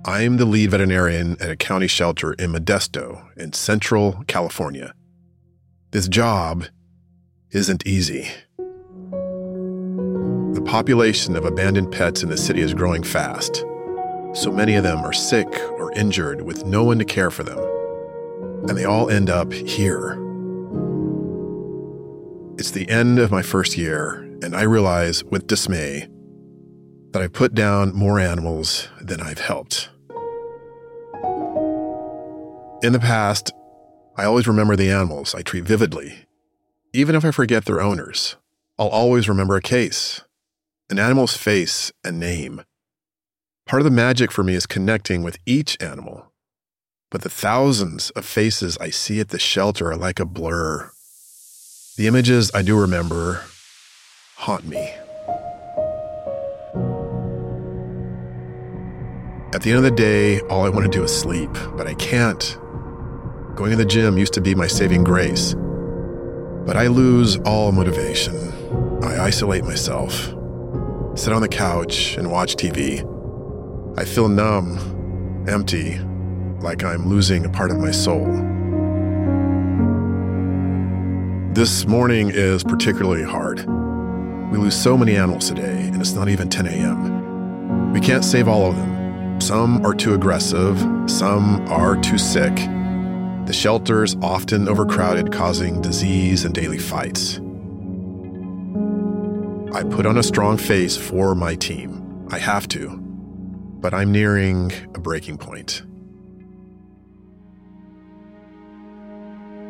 I'm 0.05 0.37
the 0.37 0.45
lead 0.45 0.69
veterinarian 0.69 1.35
at 1.41 1.49
a 1.49 1.55
county 1.55 1.87
shelter 1.87 2.33
in 2.33 2.51
Modesto 2.51 3.25
in 3.35 3.53
central 3.53 4.23
California. 4.27 4.93
This 5.89 6.07
job 6.07 6.65
isn't 7.49 7.87
easy. 7.87 8.29
The 10.53 10.61
population 10.63 11.35
of 11.35 11.43
abandoned 11.43 11.91
pets 11.91 12.21
in 12.21 12.29
the 12.29 12.37
city 12.37 12.61
is 12.61 12.75
growing 12.75 13.01
fast. 13.01 13.65
So 14.33 14.51
many 14.51 14.75
of 14.75 14.83
them 14.83 14.99
are 14.99 15.11
sick 15.11 15.47
or 15.79 15.91
injured 15.93 16.43
with 16.43 16.65
no 16.65 16.83
one 16.83 16.99
to 16.99 17.05
care 17.05 17.31
for 17.31 17.41
them. 17.41 17.57
And 18.69 18.77
they 18.77 18.85
all 18.85 19.09
end 19.09 19.31
up 19.31 19.51
here. 19.51 20.11
It's 22.59 22.69
the 22.69 22.87
end 22.89 23.17
of 23.17 23.31
my 23.31 23.41
first 23.41 23.75
year, 23.75 24.19
and 24.43 24.55
I 24.55 24.61
realize 24.61 25.23
with 25.23 25.47
dismay 25.47 26.07
that 27.11 27.21
I've 27.21 27.33
put 27.33 27.53
down 27.53 27.93
more 27.93 28.19
animals 28.19 28.87
than 29.01 29.21
I've 29.21 29.39
helped. 29.39 29.89
In 32.81 32.93
the 32.93 32.99
past, 32.99 33.51
I 34.15 34.25
always 34.25 34.47
remember 34.47 34.75
the 34.75 34.91
animals 34.91 35.35
I 35.35 35.41
treat 35.41 35.65
vividly. 35.65 36.25
Even 36.93 37.15
if 37.15 37.25
I 37.25 37.31
forget 37.31 37.65
their 37.65 37.81
owners, 37.81 38.35
I'll 38.77 38.87
always 38.87 39.27
remember 39.27 39.55
a 39.55 39.61
case, 39.61 40.21
an 40.89 40.99
animal's 40.99 41.35
face 41.35 41.91
and 42.03 42.19
name. 42.19 42.63
Part 43.65 43.81
of 43.81 43.83
the 43.83 43.91
magic 43.91 44.31
for 44.31 44.43
me 44.43 44.55
is 44.55 44.65
connecting 44.65 45.21
with 45.21 45.37
each 45.45 45.77
animal. 45.81 46.31
But 47.11 47.21
the 47.21 47.29
thousands 47.29 48.11
of 48.11 48.25
faces 48.25 48.77
I 48.79 48.89
see 48.91 49.19
at 49.19 49.29
the 49.29 49.39
shelter 49.39 49.91
are 49.91 49.97
like 49.97 50.19
a 50.19 50.25
blur. 50.25 50.91
The 51.97 52.07
images 52.07 52.51
I 52.53 52.61
do 52.61 52.79
remember 52.79 53.43
haunt 54.37 54.65
me. 54.65 54.93
At 59.51 59.63
the 59.63 59.71
end 59.71 59.77
of 59.77 59.83
the 59.83 59.91
day, 59.91 60.41
all 60.41 60.63
I 60.63 60.69
want 60.69 60.85
to 60.85 60.95
do 60.95 61.03
is 61.03 61.17
sleep, 61.17 61.49
but 61.75 61.87
I 61.87 61.95
can't. 61.95 62.55
Going 63.55 63.71
to 63.71 63.77
the 63.77 63.85
gym 63.85 64.15
used 64.15 64.33
to 64.33 64.41
be 64.41 64.53
my 64.53 64.67
saving 64.67 65.03
grace. 65.03 65.55
But 66.67 66.77
I 66.77 66.85
lose 66.85 67.37
all 67.37 67.71
motivation. 67.71 68.35
I 69.03 69.17
isolate 69.19 69.63
myself, 69.63 70.13
sit 71.15 71.33
on 71.33 71.41
the 71.41 71.47
couch, 71.49 72.15
and 72.15 72.29
watch 72.31 72.57
TV. 72.57 73.03
I 73.97 74.05
feel 74.05 74.29
numb, 74.29 74.77
empty, 75.49 75.97
like 76.59 76.83
I'm 76.83 77.07
losing 77.07 77.43
a 77.43 77.49
part 77.49 77.71
of 77.71 77.79
my 77.79 77.89
soul. 77.89 78.27
This 81.55 81.87
morning 81.87 82.29
is 82.29 82.63
particularly 82.63 83.23
hard. 83.23 83.65
We 84.51 84.59
lose 84.59 84.79
so 84.79 84.95
many 84.95 85.15
animals 85.15 85.47
today, 85.47 85.87
and 85.87 85.99
it's 85.99 86.13
not 86.13 86.29
even 86.29 86.49
10 86.49 86.67
a.m. 86.67 87.93
We 87.93 87.99
can't 87.99 88.23
save 88.23 88.47
all 88.47 88.69
of 88.69 88.75
them. 88.75 88.98
Some 89.39 89.85
are 89.85 89.95
too 89.95 90.13
aggressive, 90.13 90.77
some 91.07 91.67
are 91.69 91.95
too 91.95 92.17
sick. 92.17 92.55
The 93.45 93.53
shelter's 93.53 94.15
often 94.21 94.67
overcrowded, 94.67 95.31
causing 95.31 95.81
disease 95.81 96.45
and 96.45 96.53
daily 96.53 96.77
fights. 96.77 97.37
I 99.73 99.83
put 99.83 100.05
on 100.05 100.17
a 100.17 100.23
strong 100.23 100.57
face 100.57 100.97
for 100.97 101.33
my 101.35 101.55
team. 101.55 102.27
I 102.29 102.37
have 102.37 102.67
to. 102.69 102.97
But 103.79 103.93
I'm 103.93 104.11
nearing 104.11 104.71
a 104.93 104.99
breaking 104.99 105.37
point. 105.37 105.83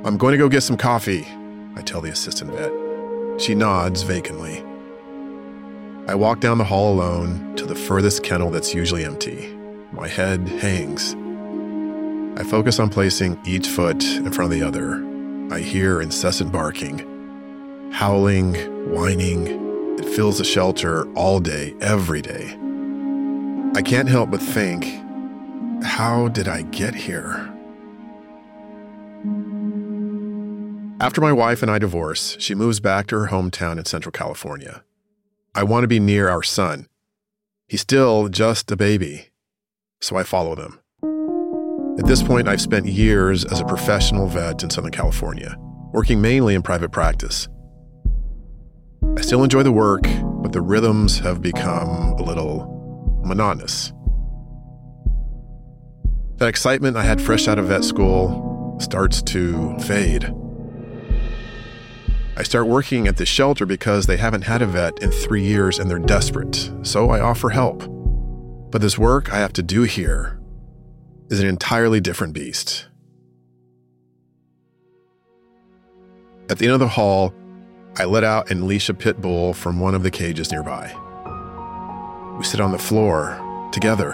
I'm 0.03 0.17
going 0.17 0.31
to 0.31 0.37
go 0.37 0.49
get 0.49 0.61
some 0.61 0.77
coffee, 0.77 1.27
I 1.75 1.83
tell 1.83 2.01
the 2.01 2.09
assistant 2.09 2.51
vet. 2.51 2.71
She 3.39 3.53
nods 3.55 4.01
vacantly. 4.01 4.63
I 6.07 6.15
walk 6.15 6.39
down 6.39 6.57
the 6.57 6.63
hall 6.63 6.93
alone 6.93 7.55
to 7.55 7.65
the 7.65 7.75
furthest 7.75 8.23
kennel 8.23 8.49
that's 8.49 8.73
usually 8.73 9.05
empty. 9.05 9.58
My 9.91 10.07
head 10.07 10.47
hangs. 10.47 11.15
I 12.39 12.43
focus 12.43 12.79
on 12.79 12.89
placing 12.89 13.39
each 13.45 13.67
foot 13.67 14.03
in 14.03 14.31
front 14.31 14.53
of 14.53 14.59
the 14.59 14.65
other. 14.65 15.03
I 15.51 15.59
hear 15.59 16.01
incessant 16.01 16.51
barking, 16.51 17.89
howling, 17.91 18.53
whining. 18.91 19.97
It 19.97 20.05
fills 20.05 20.37
the 20.37 20.43
shelter 20.43 21.11
all 21.13 21.39
day, 21.39 21.75
every 21.81 22.21
day. 22.21 22.55
I 23.75 23.81
can't 23.81 24.07
help 24.07 24.31
but 24.31 24.41
think, 24.41 24.85
how 25.83 26.27
did 26.27 26.47
I 26.47 26.61
get 26.61 26.93
here? 26.93 27.53
After 31.01 31.19
my 31.19 31.31
wife 31.33 31.61
and 31.61 31.71
I 31.71 31.79
divorce, 31.79 32.37
she 32.39 32.53
moves 32.53 32.79
back 32.79 33.07
to 33.07 33.19
her 33.19 33.27
hometown 33.27 33.77
in 33.77 33.85
Central 33.85 34.11
California. 34.11 34.83
I 35.55 35.63
want 35.63 35.83
to 35.83 35.87
be 35.87 35.99
near 35.99 36.29
our 36.29 36.43
son. 36.43 36.87
He's 37.67 37.81
still 37.81 38.27
just 38.29 38.71
a 38.71 38.75
baby, 38.75 39.28
so 40.01 40.15
I 40.15 40.23
follow 40.23 40.55
them. 40.55 40.79
At 41.99 42.05
this 42.05 42.23
point, 42.23 42.47
I've 42.47 42.61
spent 42.61 42.85
years 42.85 43.43
as 43.43 43.59
a 43.59 43.65
professional 43.65 44.27
vet 44.27 44.63
in 44.63 44.69
Southern 44.69 44.91
California, 44.91 45.55
working 45.91 46.21
mainly 46.21 46.55
in 46.55 46.61
private 46.61 46.91
practice. 46.91 47.49
I 49.17 49.21
still 49.21 49.43
enjoy 49.43 49.63
the 49.63 49.71
work, 49.71 50.03
but 50.41 50.53
the 50.53 50.61
rhythms 50.61 51.19
have 51.19 51.41
become 51.41 52.13
a 52.17 52.23
little 52.23 53.21
monotonous. 53.25 53.91
That 56.37 56.47
excitement 56.47 56.95
I 56.95 57.03
had 57.03 57.21
fresh 57.21 57.49
out 57.49 57.59
of 57.59 57.65
vet 57.65 57.83
school 57.83 58.77
starts 58.79 59.21
to 59.23 59.77
fade. 59.79 60.33
I 62.37 62.43
start 62.43 62.67
working 62.67 63.09
at 63.09 63.17
the 63.17 63.25
shelter 63.25 63.65
because 63.65 64.05
they 64.05 64.15
haven't 64.15 64.43
had 64.43 64.61
a 64.61 64.65
vet 64.65 65.03
in 65.03 65.11
three 65.11 65.43
years 65.43 65.79
and 65.79 65.89
they're 65.89 65.99
desperate, 65.99 66.71
so 66.83 67.09
I 67.09 67.19
offer 67.19 67.49
help. 67.49 67.98
But 68.71 68.81
this 68.81 68.97
work 68.97 69.33
I 69.33 69.37
have 69.37 69.53
to 69.53 69.63
do 69.63 69.83
here 69.83 70.39
is 71.29 71.39
an 71.39 71.47
entirely 71.47 71.99
different 71.99 72.33
beast. 72.33 72.87
At 76.49 76.57
the 76.57 76.65
end 76.65 76.73
of 76.73 76.79
the 76.79 76.87
hall, 76.87 77.33
I 77.97 78.05
let 78.05 78.23
out 78.23 78.49
and 78.49 78.65
leash 78.65 78.89
a 78.89 78.93
pit 78.93 79.21
bull 79.21 79.53
from 79.53 79.79
one 79.79 79.95
of 79.95 80.03
the 80.03 80.11
cages 80.11 80.51
nearby. 80.51 80.93
We 82.37 82.43
sit 82.43 82.61
on 82.61 82.71
the 82.71 82.77
floor 82.77 83.39
together. 83.71 84.13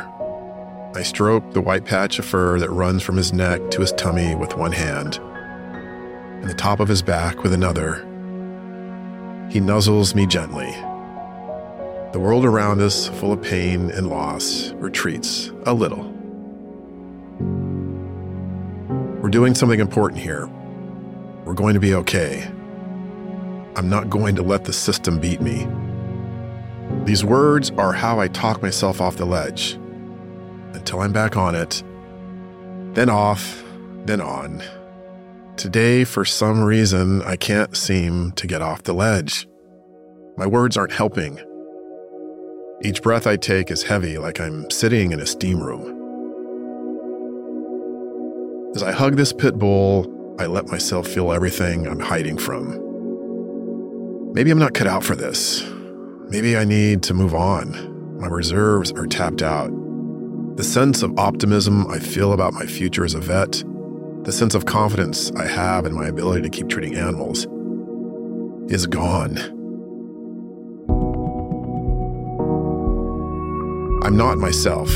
I 0.96 1.04
stroke 1.04 1.52
the 1.52 1.62
white 1.62 1.86
patch 1.86 2.20
of 2.20 2.26
fur 2.26 2.60
that 2.60 2.72
runs 2.72 3.04
from 3.04 3.18
his 3.18 3.34
neck 3.34 3.70
to 3.72 3.82
his 3.82 3.92
tummy 3.94 4.36
with 4.36 4.58
one 4.58 4.72
hand, 4.72 5.18
and 5.18 6.50
the 6.50 6.54
top 6.54 6.80
of 6.80 6.88
his 6.88 7.02
back 7.02 7.44
with 7.44 7.54
another 7.54 8.06
he 9.50 9.60
nuzzles 9.60 10.16
me 10.16 10.26
gently. 10.26 10.76
The 12.16 12.22
world 12.22 12.46
around 12.46 12.80
us, 12.80 13.10
full 13.10 13.34
of 13.34 13.42
pain 13.42 13.92
and 13.92 14.08
loss, 14.08 14.72
retreats 14.76 15.52
a 15.66 15.74
little. 15.74 16.02
We're 19.22 19.28
doing 19.28 19.54
something 19.54 19.82
important 19.82 20.22
here. 20.22 20.48
We're 21.44 21.56
going 21.56 21.74
to 21.74 21.82
be 21.82 21.94
okay. 21.94 22.50
I'm 23.76 23.90
not 23.90 24.10
going 24.10 24.38
to 24.38 24.44
let 24.44 24.64
the 24.64 24.72
system 24.72 25.20
beat 25.20 25.42
me. 25.42 25.68
These 27.04 27.26
words 27.26 27.72
are 27.72 27.92
how 27.92 28.22
I 28.22 28.30
talk 28.30 28.62
myself 28.62 29.02
off 29.02 29.18
the 29.18 29.26
ledge 29.26 29.74
until 30.72 31.02
I'm 31.02 31.12
back 31.12 31.36
on 31.36 31.54
it, 31.54 31.84
then 32.94 33.10
off, 33.10 33.62
then 34.06 34.22
on. 34.22 34.64
Today, 35.58 36.06
for 36.06 36.24
some 36.24 36.64
reason, 36.64 37.24
I 37.24 37.36
can't 37.36 37.76
seem 37.76 38.32
to 38.38 38.48
get 38.48 38.62
off 38.62 38.84
the 38.84 38.94
ledge. 38.94 39.50
My 40.38 40.48
words 40.48 40.78
aren't 40.78 40.94
helping. 40.94 41.45
Each 42.82 43.02
breath 43.02 43.26
I 43.26 43.38
take 43.38 43.72
is 43.72 43.84
heavy, 43.84 44.18
like 44.18 44.40
I'm 44.40 44.70
sitting 44.70 45.12
in 45.12 45.20
a 45.20 45.26
steam 45.26 45.62
room. 45.62 45.92
As 48.76 48.84
I 48.84 48.92
hug 48.92 49.16
this 49.16 49.32
pit 49.32 49.58
bull, 49.58 50.36
I 50.40 50.46
let 50.48 50.68
myself 50.68 51.08
feel 51.08 51.32
everything 51.32 51.88
I'm 51.88 52.00
hiding 52.00 52.38
from. 52.38 52.84
Maybe 54.34 54.52
I'm 54.52 54.60
not 54.60 54.74
cut 54.74 54.88
out 54.88 55.04
for 55.04 55.16
this. 55.16 55.64
Maybe 56.28 56.58
I 56.58 56.66
need 56.66 57.04
to 57.04 57.14
move 57.14 57.34
on. 57.34 58.20
My 58.20 58.28
reserves 58.28 58.92
are 58.92 59.08
tapped 59.08 59.42
out. 59.42 59.72
The 60.58 60.64
sense 60.64 61.04
of 61.04 61.18
optimism 61.18 61.88
I 61.90 62.00
feel 62.00 62.34
about 62.34 62.54
my 62.54 62.66
future 62.66 63.06
as 63.06 63.14
a 63.14 63.22
vet 63.22 63.64
the 64.26 64.32
sense 64.32 64.56
of 64.56 64.66
confidence 64.66 65.32
I 65.34 65.46
have 65.46 65.86
in 65.86 65.94
my 65.94 66.08
ability 66.08 66.42
to 66.42 66.50
keep 66.50 66.68
treating 66.68 66.96
animals 66.96 67.46
is 68.72 68.88
gone. 68.88 69.55
I'm 74.06 74.16
not 74.16 74.38
myself. 74.38 74.90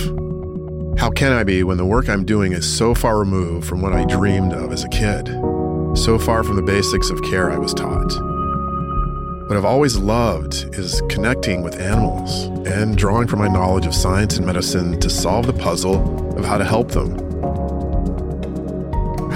How 0.99 1.09
can 1.09 1.33
I 1.33 1.43
be 1.43 1.63
when 1.63 1.77
the 1.77 1.85
work 1.85 2.07
I'm 2.07 2.23
doing 2.23 2.53
is 2.53 2.65
so 2.65 2.93
far 2.93 3.17
removed 3.17 3.67
from 3.67 3.81
what 3.81 3.91
I 3.91 4.05
dreamed 4.05 4.53
of 4.53 4.71
as 4.71 4.83
a 4.83 4.89
kid, 4.89 5.27
so 5.97 6.19
far 6.19 6.43
from 6.43 6.55
the 6.55 6.61
basics 6.61 7.09
of 7.09 7.21
care 7.23 7.49
I 7.51 7.57
was 7.57 7.73
taught? 7.73 8.11
What 9.49 9.57
I've 9.57 9.65
always 9.65 9.97
loved 9.97 10.75
is 10.77 11.01
connecting 11.09 11.63
with 11.63 11.79
animals 11.79 12.45
and 12.67 12.95
drawing 12.95 13.27
from 13.27 13.39
my 13.39 13.47
knowledge 13.47 13.87
of 13.87 13.95
science 13.95 14.37
and 14.37 14.45
medicine 14.45 14.99
to 14.99 15.09
solve 15.09 15.47
the 15.47 15.53
puzzle 15.53 16.37
of 16.37 16.45
how 16.45 16.59
to 16.59 16.63
help 16.63 16.91
them 16.91 17.29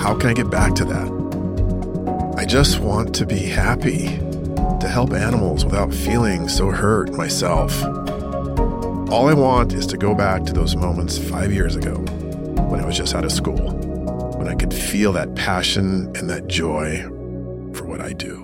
how 0.03 0.13
can 0.13 0.29
I 0.29 0.33
get 0.33 0.49
back 0.49 0.75
to 0.75 0.85
that? 0.85 2.35
I 2.37 2.43
just 2.43 2.79
want 2.79 3.15
to 3.15 3.25
be 3.25 3.39
happy, 3.39 4.17
to 4.81 4.89
help 4.91 5.13
animals 5.13 5.63
without 5.63 5.93
feeling 5.93 6.49
so 6.49 6.71
hurt 6.71 7.13
myself. 7.13 7.71
All 9.13 9.27
I 9.27 9.35
want 9.35 9.73
is 9.73 9.85
to 9.87 9.95
go 9.95 10.15
back 10.15 10.43
to 10.45 10.53
those 10.53 10.75
moments 10.75 11.19
five 11.19 11.53
years 11.53 11.75
ago 11.75 11.97
when 12.67 12.79
I 12.79 12.85
was 12.87 12.97
just 12.97 13.13
out 13.13 13.23
of 13.23 13.31
school, 13.31 13.69
when 14.39 14.47
I 14.47 14.55
could 14.55 14.73
feel 14.73 15.13
that 15.13 15.35
passion 15.35 16.11
and 16.15 16.27
that 16.31 16.47
joy 16.47 17.03
for 17.75 17.85
what 17.85 18.01
I 18.01 18.13
do. 18.13 18.41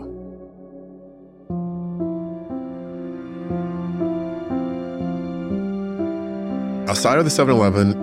Outside 6.87 7.17
of 7.17 7.25
the 7.25 7.31
7 7.31 7.51
Eleven, 7.55 7.93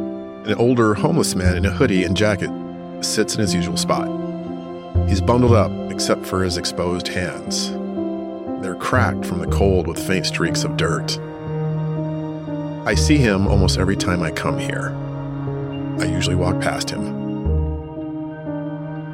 an 0.46 0.55
older 0.55 0.94
homeless 0.94 1.37
man 1.37 1.57
in 1.57 1.66
a 1.66 1.70
hoodie 1.70 2.02
and 2.02 2.16
jacket 2.16 2.50
sits 3.00 3.37
in 3.37 3.42
his 3.42 3.55
usual 3.55 3.76
spot. 3.76 4.09
He's 5.09 5.20
bundled 5.20 5.52
up 5.52 5.70
except 5.92 6.26
for 6.26 6.42
his 6.42 6.57
exposed 6.57 7.07
hands. 7.07 7.70
They're 8.61 8.74
cracked 8.74 9.24
from 9.24 9.38
the 9.38 9.46
cold 9.57 9.87
with 9.87 10.05
faint 10.05 10.26
streaks 10.26 10.64
of 10.64 10.76
dirt. 10.76 11.16
I 12.87 12.94
see 12.94 13.18
him 13.18 13.46
almost 13.49 13.79
every 13.79 13.96
time 13.96 14.22
I 14.22 14.31
come 14.31 14.59
here. 14.59 14.96
I 15.99 16.05
usually 16.05 16.37
walk 16.37 16.61
past 16.61 16.88
him. 16.88 17.03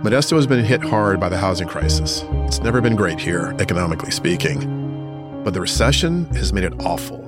Modesto 0.05 0.37
has 0.37 0.47
been 0.47 0.65
hit 0.65 0.83
hard 0.83 1.19
by 1.19 1.29
the 1.29 1.39
housing 1.39 1.67
crisis. 1.67 2.25
It's 2.47 2.61
never 2.61 2.81
been 2.81 2.97
great 2.97 3.19
here, 3.19 3.57
economically 3.59 4.11
speaking. 4.11 5.43
But 5.43 5.55
the 5.55 5.61
recession 5.61 6.27
has 6.35 6.53
made 6.53 6.65
it 6.65 6.75
awful. 6.85 7.21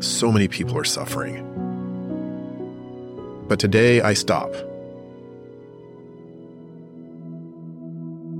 So 0.00 0.30
many 0.30 0.46
people 0.46 0.78
are 0.78 0.84
suffering. 0.84 1.44
But 3.48 3.58
today 3.58 4.00
I 4.00 4.14
stop 4.14 4.54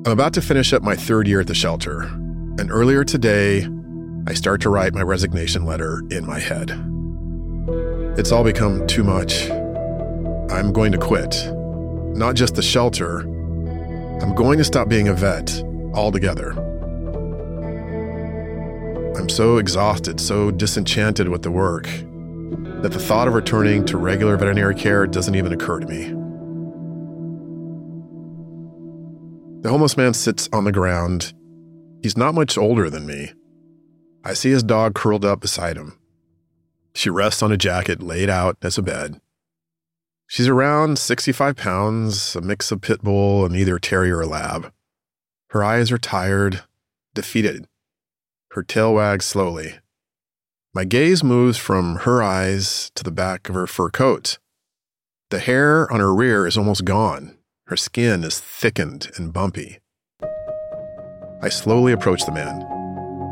I'm 0.08 0.12
about 0.12 0.32
to 0.34 0.40
finish 0.40 0.72
up 0.72 0.82
my 0.82 0.96
third 0.96 1.28
year 1.28 1.40
at 1.40 1.48
the 1.48 1.54
shelter, 1.54 2.04
and 2.04 2.70
earlier 2.70 3.04
today, 3.04 3.68
I 4.26 4.32
start 4.32 4.62
to 4.62 4.70
write 4.70 4.94
my 4.94 5.02
resignation 5.02 5.66
letter 5.66 6.02
in 6.10 6.24
my 6.24 6.38
head. 6.38 6.70
It's 8.18 8.32
all 8.32 8.42
become 8.42 8.84
too 8.88 9.04
much. 9.04 9.48
I'm 10.50 10.72
going 10.72 10.90
to 10.90 10.98
quit. 10.98 11.36
Not 12.16 12.34
just 12.34 12.56
the 12.56 12.62
shelter, 12.62 13.20
I'm 13.20 14.34
going 14.34 14.58
to 14.58 14.64
stop 14.64 14.88
being 14.88 15.06
a 15.06 15.14
vet 15.14 15.62
altogether. 15.94 16.50
I'm 19.16 19.28
so 19.28 19.58
exhausted, 19.58 20.20
so 20.20 20.50
disenchanted 20.50 21.28
with 21.28 21.42
the 21.42 21.52
work. 21.52 21.86
that 22.82 22.92
the 22.92 22.98
thought 22.98 23.28
of 23.28 23.34
returning 23.34 23.84
to 23.86 23.98
regular 23.98 24.36
veterinary 24.36 24.74
care 24.74 25.06
doesn't 25.06 25.34
even 25.34 25.52
occur 25.52 25.80
to 25.80 25.86
me. 25.86 26.04
The 29.62 29.68
homeless 29.68 29.96
man 29.96 30.14
sits 30.14 30.48
on 30.52 30.64
the 30.64 30.72
ground. 30.72 31.34
He's 32.02 32.16
not 32.16 32.34
much 32.34 32.56
older 32.56 32.88
than 32.88 33.06
me. 33.06 33.32
I 34.24 34.34
see 34.34 34.50
his 34.50 34.62
dog 34.62 34.94
curled 34.94 35.24
up 35.24 35.40
beside 35.40 35.76
him. 35.76 35.97
She 36.98 37.10
rests 37.10 37.44
on 37.44 37.52
a 37.52 37.56
jacket 37.56 38.02
laid 38.02 38.28
out 38.28 38.56
as 38.60 38.76
a 38.76 38.82
bed. 38.82 39.20
She's 40.26 40.48
around 40.48 40.98
65 40.98 41.54
pounds, 41.54 42.34
a 42.34 42.40
mix 42.40 42.72
of 42.72 42.80
pit 42.80 43.04
bull 43.04 43.46
and 43.46 43.54
either 43.54 43.78
terrier 43.78 44.18
or 44.18 44.26
lab. 44.26 44.72
Her 45.50 45.62
eyes 45.62 45.92
are 45.92 45.98
tired, 45.98 46.64
defeated. 47.14 47.68
Her 48.50 48.64
tail 48.64 48.94
wags 48.94 49.26
slowly. 49.26 49.74
My 50.74 50.82
gaze 50.82 51.22
moves 51.22 51.56
from 51.56 51.98
her 51.98 52.20
eyes 52.20 52.90
to 52.96 53.04
the 53.04 53.12
back 53.12 53.48
of 53.48 53.54
her 53.54 53.68
fur 53.68 53.90
coat. 53.90 54.38
The 55.30 55.38
hair 55.38 55.88
on 55.92 56.00
her 56.00 56.12
rear 56.12 56.48
is 56.48 56.58
almost 56.58 56.84
gone. 56.84 57.38
Her 57.68 57.76
skin 57.76 58.24
is 58.24 58.40
thickened 58.40 59.12
and 59.16 59.32
bumpy. 59.32 59.78
I 61.40 61.48
slowly 61.48 61.92
approach 61.92 62.26
the 62.26 62.32
man. 62.32 62.58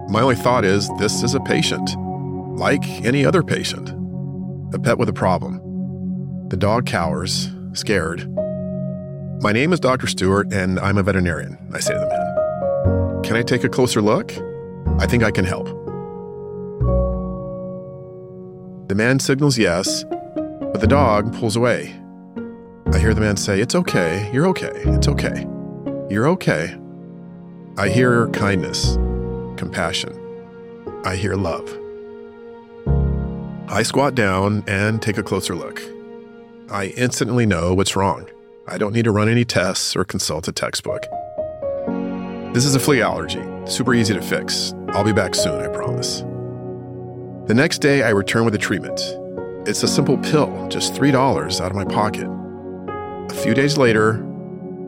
My 0.08 0.20
only 0.20 0.36
thought 0.36 0.64
is 0.64 0.88
this 1.00 1.24
is 1.24 1.34
a 1.34 1.40
patient, 1.40 1.90
like 2.56 2.84
any 3.04 3.24
other 3.24 3.42
patient, 3.42 3.90
a 4.74 4.78
pet 4.78 4.96
with 4.96 5.08
a 5.10 5.12
problem. 5.12 5.60
The 6.48 6.56
dog 6.56 6.86
cowers, 6.86 7.50
scared. 7.74 8.32
My 9.42 9.52
name 9.52 9.74
is 9.74 9.80
Dr. 9.80 10.06
Stewart, 10.06 10.50
and 10.52 10.80
I'm 10.80 10.96
a 10.96 11.02
veterinarian, 11.02 11.58
I 11.74 11.80
say 11.80 11.92
to 11.92 12.00
the 12.00 12.08
man. 12.08 13.22
Can 13.22 13.36
I 13.36 13.42
take 13.42 13.62
a 13.64 13.68
closer 13.68 14.00
look? 14.00 14.32
I 14.98 15.06
think 15.06 15.22
I 15.22 15.30
can 15.30 15.44
help. 15.44 15.66
The 18.88 18.94
man 18.94 19.18
signals 19.18 19.58
yes, 19.58 20.04
but 20.04 20.80
the 20.80 20.86
dog 20.86 21.34
pulls 21.34 21.56
away. 21.56 21.94
I 22.94 22.98
hear 22.98 23.12
the 23.12 23.20
man 23.20 23.36
say, 23.36 23.60
It's 23.60 23.74
okay, 23.74 24.30
you're 24.32 24.46
okay, 24.48 24.72
it's 24.72 25.08
okay, 25.08 25.46
you're 26.08 26.28
okay. 26.28 26.74
I 27.76 27.90
hear 27.90 28.28
kindness, 28.28 28.94
compassion. 29.58 30.22
I 31.04 31.16
hear 31.16 31.34
love. 31.34 31.85
I 33.68 33.82
squat 33.82 34.14
down 34.14 34.62
and 34.68 35.02
take 35.02 35.18
a 35.18 35.24
closer 35.24 35.56
look. 35.56 35.82
I 36.70 36.94
instantly 36.96 37.46
know 37.46 37.74
what's 37.74 37.96
wrong. 37.96 38.28
I 38.68 38.78
don't 38.78 38.92
need 38.92 39.04
to 39.04 39.10
run 39.10 39.28
any 39.28 39.44
tests 39.44 39.96
or 39.96 40.04
consult 40.04 40.46
a 40.46 40.52
textbook. 40.52 41.02
This 42.54 42.64
is 42.64 42.76
a 42.76 42.80
flea 42.80 43.02
allergy, 43.02 43.42
super 43.66 43.92
easy 43.92 44.14
to 44.14 44.22
fix. 44.22 44.72
I'll 44.90 45.04
be 45.04 45.12
back 45.12 45.34
soon, 45.34 45.60
I 45.60 45.66
promise. 45.66 46.20
The 47.48 47.54
next 47.54 47.78
day, 47.78 48.04
I 48.04 48.10
return 48.10 48.44
with 48.44 48.54
a 48.54 48.58
treatment. 48.58 49.00
It's 49.68 49.82
a 49.82 49.88
simple 49.88 50.16
pill, 50.18 50.68
just 50.68 50.94
$3 50.94 51.60
out 51.60 51.70
of 51.70 51.76
my 51.76 51.84
pocket. 51.84 52.26
A 52.28 53.34
few 53.34 53.52
days 53.52 53.76
later, 53.76 54.14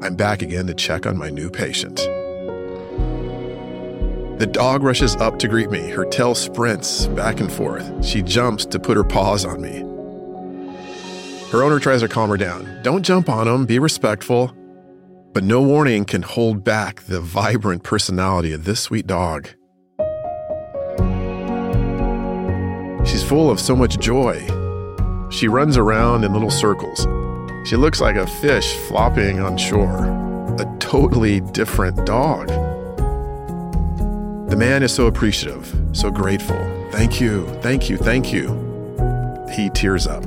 I'm 0.02 0.14
back 0.14 0.40
again 0.40 0.68
to 0.68 0.74
check 0.74 1.04
on 1.04 1.16
my 1.16 1.30
new 1.30 1.50
patient. 1.50 2.00
The 4.38 4.46
dog 4.46 4.84
rushes 4.84 5.16
up 5.16 5.40
to 5.40 5.48
greet 5.48 5.68
me. 5.68 5.88
Her 5.88 6.04
tail 6.04 6.32
sprints 6.32 7.06
back 7.08 7.40
and 7.40 7.50
forth. 7.50 8.04
She 8.04 8.22
jumps 8.22 8.64
to 8.66 8.78
put 8.78 8.96
her 8.96 9.02
paws 9.02 9.44
on 9.44 9.60
me. 9.60 9.80
Her 11.50 11.64
owner 11.64 11.80
tries 11.80 12.02
to 12.02 12.08
calm 12.08 12.30
her 12.30 12.36
down. 12.36 12.80
Don't 12.84 13.02
jump 13.02 13.28
on 13.28 13.48
him, 13.48 13.66
be 13.66 13.80
respectful. 13.80 14.54
But 15.32 15.42
no 15.42 15.60
warning 15.60 16.04
can 16.04 16.22
hold 16.22 16.62
back 16.62 17.00
the 17.02 17.20
vibrant 17.20 17.82
personality 17.82 18.52
of 18.52 18.64
this 18.64 18.78
sweet 18.78 19.08
dog. 19.08 19.48
She's 23.04 23.24
full 23.24 23.50
of 23.50 23.58
so 23.58 23.74
much 23.74 23.98
joy. 23.98 24.38
She 25.30 25.48
runs 25.48 25.76
around 25.76 26.22
in 26.22 26.32
little 26.32 26.50
circles. 26.50 27.08
She 27.68 27.74
looks 27.74 28.00
like 28.00 28.14
a 28.14 28.26
fish 28.26 28.72
flopping 28.86 29.40
on 29.40 29.56
shore, 29.56 30.04
a 30.60 30.76
totally 30.78 31.40
different 31.40 32.06
dog. 32.06 32.67
Man 34.58 34.82
is 34.82 34.92
so 34.92 35.06
appreciative, 35.06 35.72
so 35.92 36.10
grateful. 36.10 36.58
Thank 36.90 37.20
you, 37.20 37.46
thank 37.60 37.88
you, 37.88 37.96
thank 37.96 38.32
you. 38.32 38.48
He 39.54 39.70
tears 39.70 40.08
up. 40.08 40.24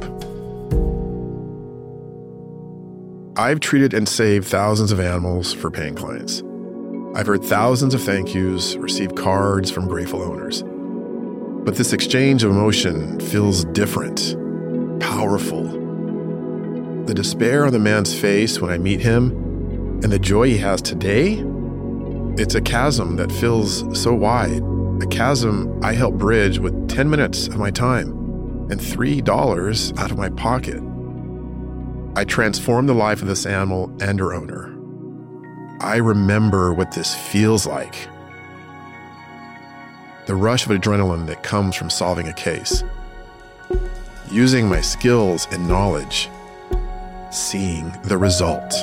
I've 3.37 3.59
treated 3.59 3.93
and 3.93 4.07
saved 4.07 4.47
thousands 4.47 4.93
of 4.93 5.01
animals 5.01 5.51
for 5.51 5.69
paying 5.69 5.95
clients. 5.95 6.43
I've 7.13 7.27
heard 7.27 7.43
thousands 7.43 7.93
of 7.93 8.01
thank 8.03 8.33
yous, 8.33 8.77
received 8.77 9.17
cards 9.17 9.69
from 9.69 9.89
grateful 9.89 10.21
owners. 10.21 10.63
But 11.65 11.75
this 11.75 11.91
exchange 11.91 12.45
of 12.45 12.51
emotion 12.51 13.19
feels 13.19 13.65
different, 13.65 14.37
powerful, 15.01 15.63
the 17.03 17.13
despair 17.13 17.65
on 17.65 17.73
the 17.73 17.79
man's 17.79 18.17
face 18.17 18.61
when 18.61 18.71
I 18.71 18.77
meet 18.77 19.01
him 19.01 19.31
and 20.03 20.09
the 20.09 20.19
joy 20.19 20.47
he 20.47 20.57
has 20.59 20.81
today, 20.81 21.43
it's 22.37 22.55
a 22.55 22.61
chasm 22.61 23.15
that 23.17 23.31
feels 23.31 23.83
so 23.99 24.13
wide. 24.13 24.61
A 25.01 25.07
chasm 25.07 25.79
I 25.83 25.93
help 25.93 26.15
bridge 26.15 26.59
with 26.59 26.89
10 26.89 27.09
minutes 27.09 27.47
of 27.47 27.57
my 27.57 27.71
time 27.71 28.09
and 28.69 28.79
$3 28.79 29.99
out 29.99 30.11
of 30.11 30.17
my 30.17 30.29
pocket. 30.29 30.81
I 32.15 32.23
transform 32.25 32.87
the 32.87 32.93
life 32.93 33.21
of 33.21 33.27
this 33.27 33.45
animal 33.45 33.91
and 34.01 34.19
her 34.19 34.33
owner. 34.33 34.77
I 35.81 35.97
remember 35.97 36.73
what 36.73 36.91
this 36.91 37.15
feels 37.15 37.65
like 37.65 38.07
the 40.27 40.35
rush 40.35 40.65
of 40.65 40.71
adrenaline 40.71 41.25
that 41.27 41.43
comes 41.43 41.75
from 41.75 41.89
solving 41.89 42.27
a 42.27 42.33
case. 42.33 42.83
Using 44.31 44.69
my 44.69 44.79
skills 44.79 45.47
and 45.51 45.67
knowledge 45.67 46.29
seeing 47.31 47.91
the 48.03 48.17
result. 48.17 48.73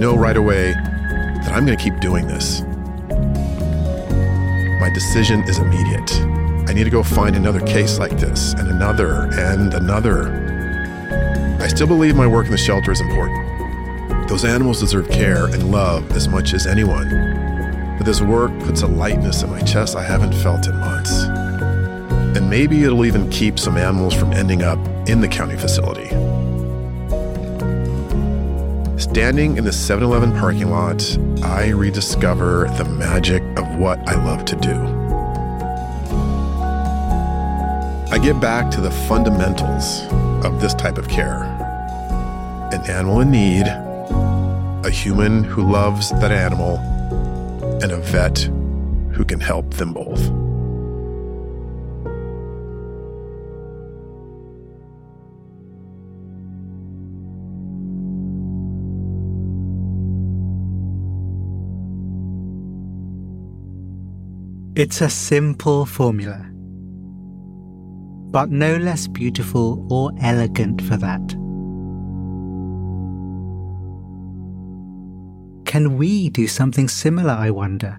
Know 0.00 0.16
right 0.16 0.38
away 0.38 0.72
that 0.72 1.52
I'm 1.52 1.66
going 1.66 1.76
to 1.76 1.84
keep 1.84 2.00
doing 2.00 2.26
this. 2.26 2.62
My 4.80 4.90
decision 4.94 5.42
is 5.42 5.58
immediate. 5.58 6.10
I 6.68 6.72
need 6.72 6.84
to 6.84 6.90
go 6.90 7.02
find 7.02 7.36
another 7.36 7.60
case 7.60 7.98
like 7.98 8.18
this, 8.18 8.54
and 8.54 8.68
another, 8.68 9.28
and 9.34 9.74
another. 9.74 11.58
I 11.60 11.68
still 11.68 11.86
believe 11.86 12.16
my 12.16 12.26
work 12.26 12.46
in 12.46 12.52
the 12.52 12.58
shelter 12.58 12.90
is 12.90 13.00
important. 13.02 14.28
Those 14.28 14.46
animals 14.46 14.80
deserve 14.80 15.10
care 15.10 15.46
and 15.46 15.70
love 15.70 16.10
as 16.12 16.28
much 16.28 16.54
as 16.54 16.66
anyone. 16.66 17.10
But 17.98 18.06
this 18.06 18.22
work 18.22 18.58
puts 18.60 18.80
a 18.80 18.86
lightness 18.86 19.42
in 19.42 19.50
my 19.50 19.60
chest 19.60 19.96
I 19.96 20.02
haven't 20.02 20.32
felt 20.32 20.66
in 20.66 20.78
months. 20.78 21.24
And 22.34 22.48
maybe 22.48 22.84
it'll 22.84 23.04
even 23.04 23.28
keep 23.28 23.58
some 23.58 23.76
animals 23.76 24.14
from 24.14 24.32
ending 24.32 24.62
up 24.62 24.78
in 25.06 25.20
the 25.20 25.28
county 25.28 25.56
facility. 25.56 26.08
Standing 29.10 29.56
in 29.56 29.64
the 29.64 29.72
7 29.72 30.04
Eleven 30.04 30.30
parking 30.30 30.70
lot, 30.70 31.02
I 31.42 31.70
rediscover 31.70 32.72
the 32.78 32.84
magic 32.84 33.42
of 33.58 33.76
what 33.76 33.98
I 34.08 34.14
love 34.24 34.44
to 34.44 34.54
do. 34.54 34.70
I 38.12 38.20
get 38.22 38.40
back 38.40 38.70
to 38.70 38.80
the 38.80 38.92
fundamentals 39.08 40.02
of 40.46 40.60
this 40.60 40.74
type 40.74 40.96
of 40.96 41.08
care 41.08 41.42
an 42.72 42.88
animal 42.88 43.20
in 43.20 43.32
need, 43.32 43.66
a 44.86 44.90
human 44.90 45.42
who 45.42 45.68
loves 45.68 46.10
that 46.10 46.30
animal, 46.30 46.76
and 47.82 47.90
a 47.90 47.96
vet 47.96 48.38
who 48.38 49.24
can 49.24 49.40
help 49.40 49.74
them 49.74 49.92
both. 49.92 50.39
It's 64.80 65.02
a 65.02 65.10
simple 65.10 65.84
formula, 65.84 66.38
but 68.30 68.48
no 68.50 68.78
less 68.78 69.06
beautiful 69.06 69.86
or 69.92 70.10
elegant 70.22 70.80
for 70.80 70.96
that. 70.96 71.20
Can 75.66 75.98
we 75.98 76.30
do 76.30 76.48
something 76.48 76.88
similar, 76.88 77.34
I 77.34 77.50
wonder? 77.50 77.98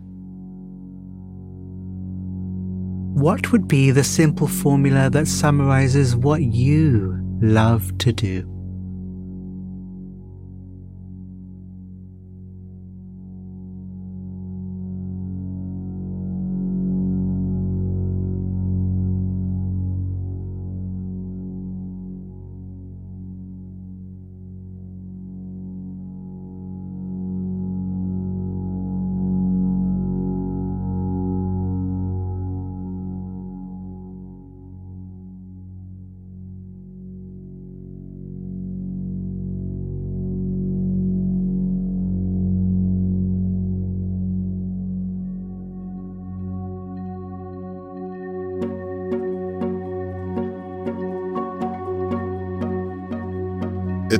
What 3.13 3.51
would 3.51 3.67
be 3.67 3.91
the 3.91 4.03
simple 4.03 4.47
formula 4.47 5.11
that 5.11 5.27
summarizes 5.27 6.15
what 6.15 6.41
you 6.41 7.15
love 7.43 7.95
to 7.99 8.11
do? 8.11 8.50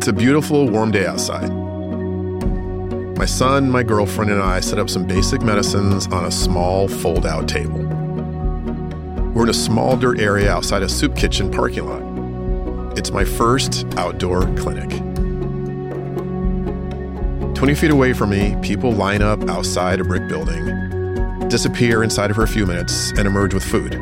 It's 0.02 0.08
a 0.08 0.14
beautiful, 0.14 0.68
warm 0.68 0.90
day 0.90 1.06
outside. 1.06 1.52
My 3.20 3.26
son, 3.26 3.70
my 3.70 3.84
girlfriend, 3.84 4.32
and 4.32 4.42
I 4.42 4.60
set 4.60 4.80
up 4.80 4.90
some 4.90 5.06
basic 5.06 5.44
medicines 5.44 6.08
on 6.08 6.26
a 6.26 6.32
small 6.32 6.88
fold 6.88 7.28
out 7.28 7.48
table. 7.48 7.84
We're 9.32 9.44
in 9.44 9.50
a 9.50 9.54
small 9.54 9.96
dirt 9.96 10.20
area 10.20 10.52
outside 10.52 10.82
a 10.82 10.90
soup 10.90 11.16
kitchen 11.16 11.52
parking 11.52 11.86
lot. 11.86 12.98
It's 12.98 13.12
my 13.12 13.24
first 13.24 13.86
outdoor 13.96 14.48
clinic. 14.56 14.90
20 17.54 17.76
feet 17.76 17.92
away 17.92 18.14
from 18.14 18.32
me, 18.32 18.56
people 18.64 18.92
line 18.92 19.22
up 19.22 19.48
outside 19.50 20.00
a 20.00 20.04
brick 20.04 20.28
building, 20.28 21.48
disappear 21.48 22.02
inside 22.02 22.34
for 22.34 22.42
a 22.42 22.48
few 22.48 22.66
minutes, 22.66 23.12
and 23.20 23.28
emerge 23.28 23.54
with 23.54 23.64
food. 23.64 24.00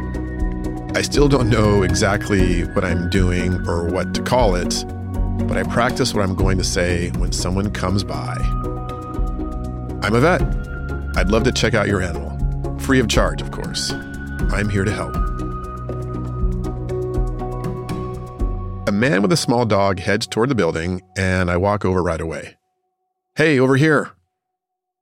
I 0.95 1.01
still 1.01 1.27
don't 1.27 1.49
know 1.49 1.83
exactly 1.83 2.61
what 2.67 2.85
I'm 2.85 3.09
doing 3.09 3.67
or 3.67 3.83
what 3.89 4.13
to 4.13 4.21
call 4.21 4.55
it, 4.55 4.85
but 5.47 5.57
I 5.57 5.63
practice 5.63 6.13
what 6.13 6.23
I'm 6.23 6.35
going 6.35 6.57
to 6.57 6.63
say 6.63 7.09
when 7.17 7.31
someone 7.31 7.71
comes 7.71 8.03
by. 8.03 8.35
I'm 10.01 10.13
a 10.13 10.19
vet. 10.19 10.41
I'd 11.17 11.29
love 11.29 11.43
to 11.43 11.51
check 11.51 11.73
out 11.73 11.87
your 11.87 12.01
animal. 12.01 12.29
Free 12.79 12.99
of 12.99 13.07
charge, 13.07 13.41
of 13.41 13.51
course. 13.51 13.91
I'm 14.51 14.69
here 14.69 14.85
to 14.85 14.91
help. 14.91 15.15
A 18.87 18.91
man 18.91 19.21
with 19.21 19.31
a 19.31 19.37
small 19.37 19.65
dog 19.65 19.99
heads 19.99 20.25
toward 20.25 20.49
the 20.49 20.55
building, 20.55 21.01
and 21.17 21.51
I 21.51 21.57
walk 21.57 21.85
over 21.85 22.01
right 22.01 22.21
away. 22.21 22.57
Hey, 23.35 23.59
over 23.59 23.75
here. 23.75 24.11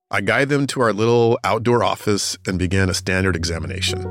I 0.10 0.21
guide 0.21 0.50
them 0.50 0.67
to 0.67 0.82
our 0.82 0.93
little 0.93 1.38
outdoor 1.43 1.84
office 1.84 2.38
and 2.47 2.58
begin 2.58 2.89
a 2.89 2.93
standard 2.93 3.36
examination. 3.36 4.02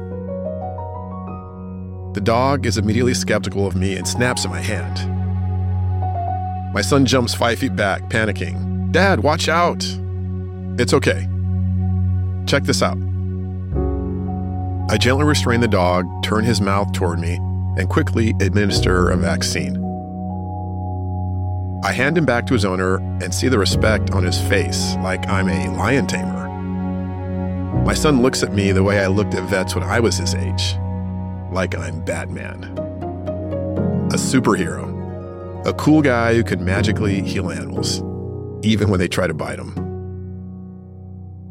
The 2.13 2.21
dog 2.23 2.67
is 2.67 2.79
immediately 2.79 3.15
skeptical 3.15 3.67
of 3.67 3.77
me 3.77 3.97
and 3.97 4.07
snaps 4.07 4.45
at 4.45 4.51
my 4.51 4.61
hand. 4.61 5.16
My 6.77 6.83
son 6.83 7.07
jumps 7.07 7.33
five 7.33 7.59
feet 7.59 7.75
back, 7.75 8.03
panicking. 8.11 8.93
Dad, 8.93 9.21
watch 9.21 9.49
out! 9.49 9.83
It's 10.79 10.93
okay. 10.93 11.27
Check 12.47 12.65
this 12.65 12.83
out. 12.83 12.99
I 14.91 14.99
gently 14.99 15.25
restrain 15.25 15.63
the 15.63 15.69
dog, 15.69 16.05
turn 16.23 16.45
his 16.45 16.61
mouth 16.61 16.93
toward 16.93 17.19
me, 17.19 17.37
and 17.79 17.89
quickly 17.89 18.35
administer 18.43 19.09
a 19.09 19.17
vaccine. 19.17 19.77
I 21.83 21.93
hand 21.93 22.19
him 22.19 22.27
back 22.27 22.47
to 22.49 22.53
his 22.53 22.67
owner 22.67 22.97
and 23.23 23.35
see 23.35 23.49
the 23.49 23.59
respect 23.59 24.11
on 24.11 24.23
his 24.23 24.39
face, 24.39 24.97
like 24.97 25.27
I'm 25.29 25.49
a 25.49 25.75
lion 25.79 26.07
tamer. 26.07 26.47
My 27.87 27.95
son 27.95 28.21
looks 28.21 28.43
at 28.43 28.53
me 28.53 28.73
the 28.73 28.83
way 28.83 29.01
I 29.01 29.07
looked 29.07 29.35
at 29.35 29.49
vets 29.49 29.75
when 29.75 29.83
I 29.83 29.99
was 29.99 30.19
his 30.19 30.35
age, 30.35 30.77
like 31.51 31.75
I'm 31.75 32.05
Batman. 32.05 32.65
A 34.13 34.19
superhero. 34.19 34.96
A 35.67 35.75
cool 35.75 36.01
guy 36.01 36.33
who 36.33 36.45
could 36.45 36.61
magically 36.61 37.23
heal 37.23 37.51
animals, 37.51 37.99
even 38.65 38.89
when 38.89 39.01
they 39.01 39.09
try 39.09 39.27
to 39.27 39.35
bite 39.35 39.59
him. 39.59 39.75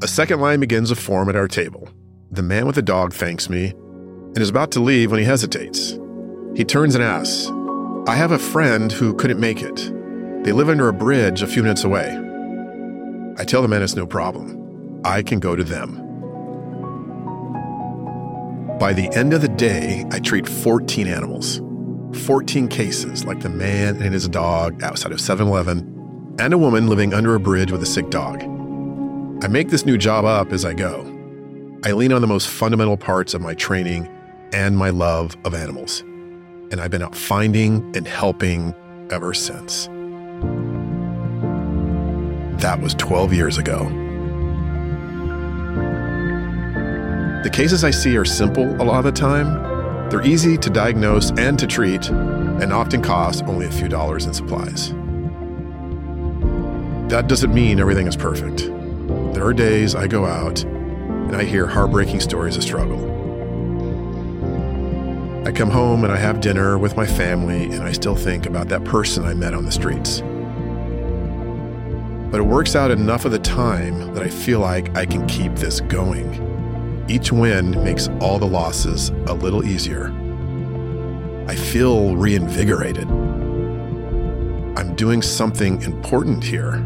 A 0.01 0.07
second 0.07 0.39
line 0.39 0.61
begins 0.61 0.87
to 0.87 0.95
form 0.95 1.27
at 1.27 1.35
our 1.35 1.49
table. 1.49 1.89
The 2.31 2.41
man 2.41 2.65
with 2.65 2.75
the 2.75 2.81
dog 2.81 3.13
thanks 3.13 3.49
me 3.49 3.71
and 3.71 4.37
is 4.37 4.47
about 4.47 4.71
to 4.71 4.79
leave 4.79 5.11
when 5.11 5.19
he 5.19 5.25
hesitates. 5.25 5.99
He 6.55 6.63
turns 6.63 6.95
and 6.95 7.03
asks, 7.03 7.51
I 8.07 8.15
have 8.15 8.31
a 8.31 8.39
friend 8.39 8.89
who 8.89 9.13
couldn't 9.15 9.41
make 9.41 9.61
it. 9.61 9.75
They 10.45 10.53
live 10.53 10.69
under 10.69 10.87
a 10.87 10.93
bridge 10.93 11.41
a 11.41 11.47
few 11.47 11.61
minutes 11.61 11.83
away. 11.83 12.07
I 13.37 13.43
tell 13.43 13.61
the 13.61 13.67
man 13.67 13.83
it's 13.83 13.97
no 13.97 14.07
problem. 14.07 15.01
I 15.03 15.23
can 15.23 15.41
go 15.41 15.57
to 15.57 15.63
them. 15.65 15.95
By 18.79 18.93
the 18.93 19.09
end 19.13 19.33
of 19.33 19.41
the 19.41 19.49
day, 19.49 20.05
I 20.11 20.19
treat 20.19 20.47
14 20.47 21.05
animals. 21.05 21.59
14 22.15 22.67
cases, 22.67 23.25
like 23.25 23.41
the 23.41 23.49
man 23.49 24.01
and 24.01 24.13
his 24.13 24.27
dog 24.27 24.81
outside 24.81 25.11
of 25.11 25.21
7 25.21 25.47
Eleven, 25.47 26.35
and 26.39 26.53
a 26.53 26.57
woman 26.57 26.87
living 26.87 27.13
under 27.13 27.35
a 27.35 27.39
bridge 27.39 27.71
with 27.71 27.83
a 27.83 27.85
sick 27.85 28.09
dog. 28.09 28.41
I 29.43 29.47
make 29.47 29.69
this 29.69 29.85
new 29.85 29.97
job 29.97 30.25
up 30.25 30.51
as 30.51 30.65
I 30.65 30.73
go. 30.73 31.01
I 31.83 31.91
lean 31.91 32.11
on 32.11 32.21
the 32.21 32.27
most 32.27 32.47
fundamental 32.47 32.97
parts 32.97 33.33
of 33.33 33.41
my 33.41 33.53
training 33.53 34.09
and 34.53 34.77
my 34.77 34.89
love 34.89 35.35
of 35.45 35.53
animals. 35.53 36.01
And 36.71 36.81
I've 36.81 36.89
been 36.89 37.03
out 37.03 37.15
finding 37.15 37.95
and 37.95 38.07
helping 38.07 38.73
ever 39.11 39.33
since. 39.33 39.87
That 42.61 42.79
was 42.81 42.95
12 42.95 43.33
years 43.33 43.57
ago. 43.57 43.83
The 47.43 47.49
cases 47.51 47.83
I 47.83 47.91
see 47.91 48.17
are 48.17 48.25
simple 48.25 48.65
a 48.81 48.83
lot 48.83 48.97
of 48.97 49.03
the 49.03 49.11
time, 49.11 49.74
they're 50.15 50.25
easy 50.25 50.57
to 50.57 50.69
diagnose 50.69 51.31
and 51.31 51.59
to 51.59 51.67
treat, 51.67 52.07
and 52.07 52.71
often 52.71 53.01
cost 53.01 53.43
only 53.47 53.65
a 53.65 53.71
few 53.71 53.89
dollars 53.89 54.25
in 54.25 54.33
supplies. 54.33 54.91
That 57.09 57.27
doesn't 57.27 57.53
mean 57.53 57.81
everything 57.81 58.07
is 58.07 58.15
perfect. 58.15 58.59
There 59.33 59.45
are 59.45 59.51
days 59.51 59.93
I 59.93 60.07
go 60.07 60.25
out 60.25 60.63
and 60.63 61.35
I 61.35 61.43
hear 61.43 61.67
heartbreaking 61.67 62.21
stories 62.21 62.55
of 62.55 62.63
struggle. 62.63 63.03
I 65.45 65.51
come 65.51 65.69
home 65.69 66.05
and 66.05 66.13
I 66.13 66.17
have 66.17 66.39
dinner 66.39 66.77
with 66.77 66.95
my 66.95 67.05
family, 67.05 67.65
and 67.65 67.83
I 67.83 67.91
still 67.91 68.15
think 68.15 68.45
about 68.45 68.69
that 68.69 68.85
person 68.85 69.25
I 69.25 69.33
met 69.33 69.53
on 69.53 69.65
the 69.65 69.71
streets. 69.71 70.21
But 72.31 72.39
it 72.39 72.45
works 72.45 72.77
out 72.77 72.89
enough 72.89 73.25
of 73.25 73.33
the 73.33 73.39
time 73.39 74.13
that 74.13 74.23
I 74.23 74.29
feel 74.29 74.61
like 74.61 74.95
I 74.95 75.05
can 75.05 75.27
keep 75.27 75.55
this 75.55 75.81
going. 75.81 76.55
Each 77.07 77.31
win 77.31 77.71
makes 77.83 78.07
all 78.19 78.39
the 78.39 78.47
losses 78.47 79.09
a 79.27 79.33
little 79.33 79.63
easier. 79.63 80.11
I 81.47 81.55
feel 81.55 82.15
reinvigorated. 82.15 83.07
I'm 84.75 84.95
doing 84.95 85.21
something 85.21 85.81
important 85.83 86.43
here. 86.43 86.83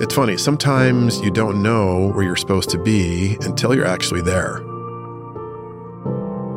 It's 0.00 0.14
funny, 0.14 0.38
sometimes 0.38 1.20
you 1.20 1.30
don't 1.30 1.62
know 1.62 2.10
where 2.12 2.24
you're 2.24 2.36
supposed 2.36 2.70
to 2.70 2.82
be 2.82 3.36
until 3.42 3.74
you're 3.74 3.86
actually 3.86 4.22
there. 4.22 4.60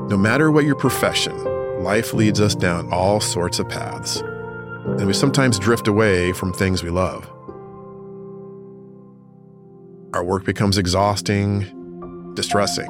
No 0.08 0.18
matter 0.18 0.50
what 0.50 0.64
your 0.64 0.76
profession, 0.76 1.84
life 1.84 2.14
leads 2.14 2.40
us 2.40 2.56
down 2.56 2.92
all 2.92 3.20
sorts 3.20 3.60
of 3.60 3.68
paths, 3.68 4.22
and 4.22 5.06
we 5.06 5.14
sometimes 5.14 5.60
drift 5.60 5.90
away 5.90 6.32
from 6.32 6.54
things 6.54 6.82
we 6.82 6.90
love. 6.90 7.30
Our 10.16 10.24
work 10.24 10.46
becomes 10.46 10.78
exhausting, 10.78 11.66
distressing. 12.36 12.90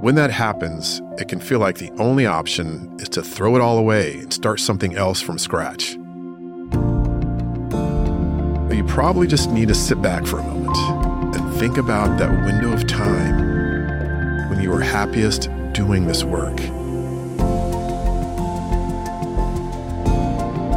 When 0.00 0.16
that 0.16 0.32
happens, 0.32 1.00
it 1.18 1.28
can 1.28 1.38
feel 1.38 1.60
like 1.60 1.78
the 1.78 1.92
only 1.92 2.26
option 2.26 2.92
is 2.98 3.08
to 3.10 3.22
throw 3.22 3.54
it 3.54 3.60
all 3.60 3.78
away 3.78 4.14
and 4.14 4.32
start 4.32 4.58
something 4.58 4.96
else 4.96 5.20
from 5.20 5.38
scratch. 5.38 5.96
But 8.66 8.76
you 8.76 8.82
probably 8.88 9.28
just 9.28 9.52
need 9.52 9.68
to 9.68 9.76
sit 9.76 10.02
back 10.02 10.26
for 10.26 10.40
a 10.40 10.42
moment 10.42 10.76
and 11.36 11.54
think 11.60 11.78
about 11.78 12.18
that 12.18 12.32
window 12.46 12.72
of 12.72 12.84
time 12.88 14.50
when 14.50 14.60
you 14.60 14.70
were 14.70 14.80
happiest 14.80 15.50
doing 15.72 16.08
this 16.08 16.24
work. 16.24 16.56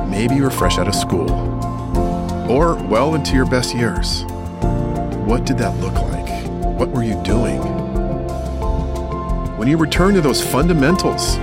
Maybe 0.08 0.36
you 0.36 0.44
were 0.44 0.52
fresh 0.52 0.78
out 0.78 0.88
of 0.88 0.94
school 0.94 1.32
or 2.48 2.76
well 2.76 3.16
into 3.16 3.34
your 3.34 3.48
best 3.48 3.74
years. 3.74 4.24
What 5.26 5.44
did 5.44 5.58
that 5.58 5.76
look 5.80 5.96
like? 5.96 6.30
What 6.78 6.90
were 6.92 7.02
you 7.02 7.20
doing? 7.24 7.60
When 9.58 9.68
you 9.68 9.76
return 9.76 10.14
to 10.14 10.22
those 10.22 10.44
fundamentals, 10.44 11.38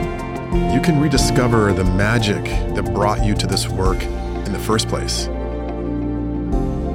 you 0.73 0.81
can 0.81 1.01
rediscover 1.01 1.73
the 1.73 1.83
magic 1.83 2.45
that 2.77 2.85
brought 2.95 3.25
you 3.25 3.35
to 3.35 3.47
this 3.47 3.69
work 3.69 4.01
in 4.03 4.53
the 4.53 4.59
first 4.61 4.87
place 4.87 5.27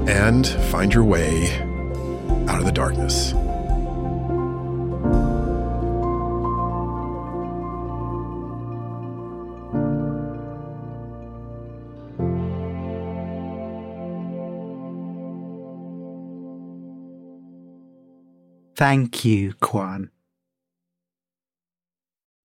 and 0.07 0.47
find 0.71 0.93
your 0.93 1.03
way 1.03 1.59
out 2.47 2.59
of 2.59 2.65
the 2.65 2.71
darkness. 2.71 3.33
Thank 18.77 19.25
you, 19.25 19.53
Kwane. 19.53 20.09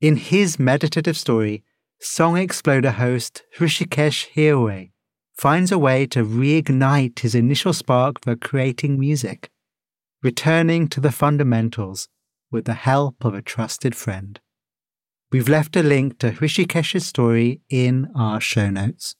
In 0.01 0.17
his 0.17 0.59
meditative 0.59 1.19
story, 1.19 1.63
Song 2.01 2.39
Exploder 2.39 2.93
host 2.93 3.43
Hrishikesh 3.59 4.33
Hirway 4.35 4.93
finds 5.35 5.71
a 5.71 5.79
way 5.79 6.07
to 6.07 6.25
reignite 6.25 7.19
his 7.19 7.35
initial 7.35 7.75
spark 7.75 8.25
for 8.25 8.35
creating 8.35 8.99
music, 8.99 9.51
returning 10.23 10.89
to 10.89 11.01
the 11.01 11.13
fundamentals 11.13 12.09
with 12.51 12.65
the 12.65 12.81
help 12.89 13.27
of 13.27 13.35
a 13.35 13.43
trusted 13.43 13.95
friend. 13.95 14.41
We've 15.31 15.51
left 15.51 15.77
a 15.77 15.83
link 15.83 16.19
to 16.21 16.33
Hrishikesh's 16.33 17.05
story 17.05 17.61
in 17.69 18.11
our 18.17 18.41
show 18.41 18.71
notes. 18.71 19.17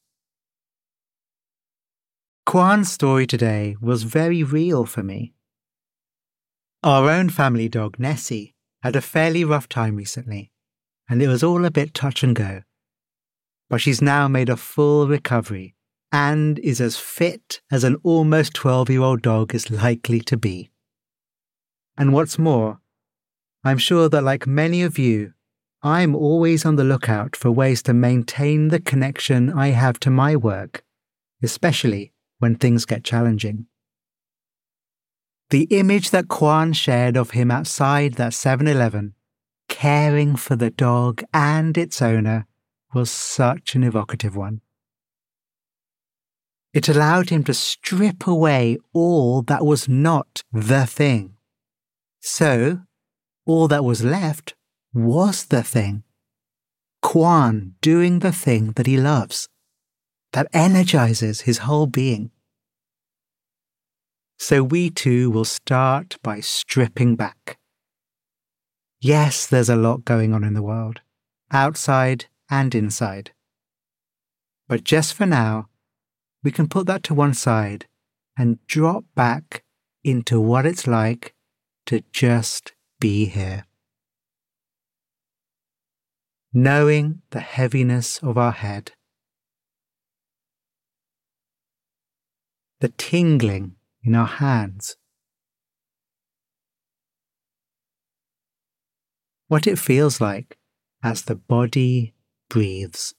Kwane's 2.47 2.91
story 2.91 3.27
today 3.27 3.77
was 3.83 4.05
very 4.05 4.43
real 4.43 4.87
for 4.87 5.03
me. 5.03 5.35
Our 6.85 7.09
own 7.11 7.29
family 7.31 7.69
dog, 7.69 7.99
Nessie, 7.99 8.57
had 8.83 8.97
a 8.97 9.01
fairly 9.01 9.45
rough 9.45 9.69
time 9.69 9.95
recently, 9.95 10.51
and 11.09 11.23
it 11.23 11.29
was 11.29 11.45
all 11.45 11.65
a 11.65 11.71
bit 11.71 11.95
touch 11.95 12.25
and 12.25 12.35
go. 12.35 12.63
but 13.71 13.81
she's 13.81 14.03
now 14.03 14.29
made 14.29 14.51
a 14.51 14.57
full 14.57 15.09
recovery 15.09 15.75
and 16.13 16.59
is 16.59 16.79
as 16.79 16.99
fit 16.99 17.63
as 17.71 17.85
an 17.85 17.97
almost 18.03 18.53
12 18.53 18.91
year 18.91 19.01
old 19.01 19.23
dog 19.23 19.55
is 19.55 19.71
likely 19.71 20.21
to 20.21 20.37
be. 20.37 20.71
And 21.97 22.13
what's 22.13 22.39
more, 22.39 22.81
I'm 23.65 23.79
sure 23.79 24.11
that, 24.11 24.23
like 24.23 24.47
many 24.47 24.83
of 24.83 24.99
you, 24.99 25.33
I'm 25.83 26.15
always 26.15 26.67
on 26.67 26.77
the 26.77 26.85
lookout 26.85 27.35
for 27.35 27.51
ways 27.51 27.83
to 27.85 27.95
maintain 27.95 28.69
the 28.69 28.81
connection 28.81 29.51
I 29.51 29.69
have 29.69 29.99
to 30.01 30.11
my 30.11 30.37
work, 30.37 30.85
especially 31.43 32.13
when 32.41 32.57
things 32.57 32.85
get 32.85 33.05
challenging. 33.05 33.67
The 35.53 35.65
image 35.65 36.13
that 36.13 36.29
Kwane 36.29 36.75
shared 36.75 37.15
of 37.15 37.33
him 37.33 37.51
outside 37.51 38.15
that 38.15 38.33
7 38.33 38.67
Eleven, 38.67 39.13
caring 39.69 40.35
for 40.35 40.57
the 40.57 40.71
dog 40.71 41.23
and 41.35 41.77
its 41.77 42.01
owner, 42.01 42.47
was 42.95 43.11
such 43.11 43.75
an 43.75 43.85
evocative 43.85 44.35
one. 44.35 44.63
It 46.73 46.89
allowed 46.89 47.29
him 47.29 47.45
to 47.45 47.53
strip 47.53 48.27
away 48.27 48.79
all 48.95 49.43
that 49.43 49.67
was 49.67 49.91
not 49.91 50.43
the 50.51 50.87
thing. 50.87 51.35
So, 52.21 52.85
all 53.45 53.69
that 53.69 53.85
was 53.85 54.03
left 54.03 54.55
was 54.95 55.45
the 55.45 55.63
thing. 55.63 56.03
Kwane 57.05 57.73
doing 57.83 58.21
the 58.21 58.33
thing 58.33 58.73
that 58.77 58.87
he 58.87 58.97
loves, 58.97 59.51
that 60.33 60.49
energizes 60.55 61.43
his 61.43 61.59
whole 61.59 61.87
being. 61.87 62.31
So 64.43 64.65
we 64.65 64.91
too 64.91 65.31
will 65.31 65.45
start 65.45 66.19
by 66.21 66.41
stripping 66.41 67.15
back. 67.15 67.59
Yes, 69.01 69.47
there's 69.47 69.69
a 69.69 69.77
lot 69.77 70.05
going 70.05 70.35
on 70.35 70.43
in 70.43 70.53
the 70.53 70.65
world, 70.65 71.01
outside 71.53 72.25
and 72.51 72.75
inside. 72.75 73.31
But 74.67 74.83
just 74.83 75.15
for 75.15 75.27
now, 75.27 75.69
we 76.43 76.51
can 76.51 76.69
put 76.69 76.89
that 76.89 77.05
to 77.05 77.15
one 77.15 77.35
side 77.35 77.87
and 78.37 78.59
drop 78.67 79.05
back 79.15 79.63
into 80.03 80.41
what 80.41 80.67
it's 80.67 80.89
like 80.89 81.37
to 81.87 82.03
just 82.11 82.73
be 82.99 83.27
here. 83.27 83.65
Knowing 86.53 87.23
the 87.31 87.39
heaviness 87.39 88.19
of 88.19 88.37
our 88.37 88.51
head, 88.51 88.91
the 92.81 92.89
tingling 92.89 93.77
in 94.03 94.15
our 94.15 94.27
hands, 94.27 94.97
what 99.49 99.67
it 99.67 99.79
feels 99.79 100.21
like 100.21 100.57
as 101.03 101.23
the 101.23 101.35
body 101.35 102.15
breathes. 102.49 103.15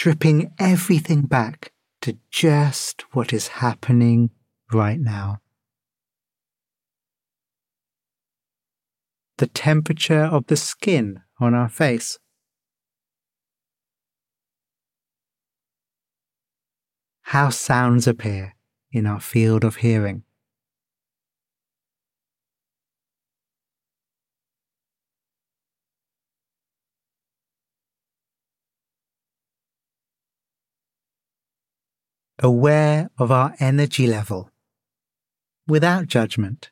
stripping 0.00 0.50
everything 0.58 1.20
back 1.20 1.72
to 2.00 2.16
just 2.30 3.02
what 3.12 3.34
is 3.34 3.48
happening 3.48 4.30
right 4.72 4.98
now. 4.98 5.38
The 9.40 9.46
temperature 9.46 10.24
of 10.24 10.48
the 10.48 10.56
skin 10.56 11.22
on 11.38 11.54
our 11.54 11.70
face. 11.70 12.18
How 17.22 17.48
sounds 17.48 18.06
appear 18.06 18.54
in 18.92 19.06
our 19.06 19.18
field 19.18 19.64
of 19.64 19.76
hearing. 19.76 20.24
aware 32.42 33.10
of 33.18 33.30
our 33.30 33.54
energy 33.60 34.06
level 34.06 34.50
without 35.66 36.06
judgment. 36.06 36.70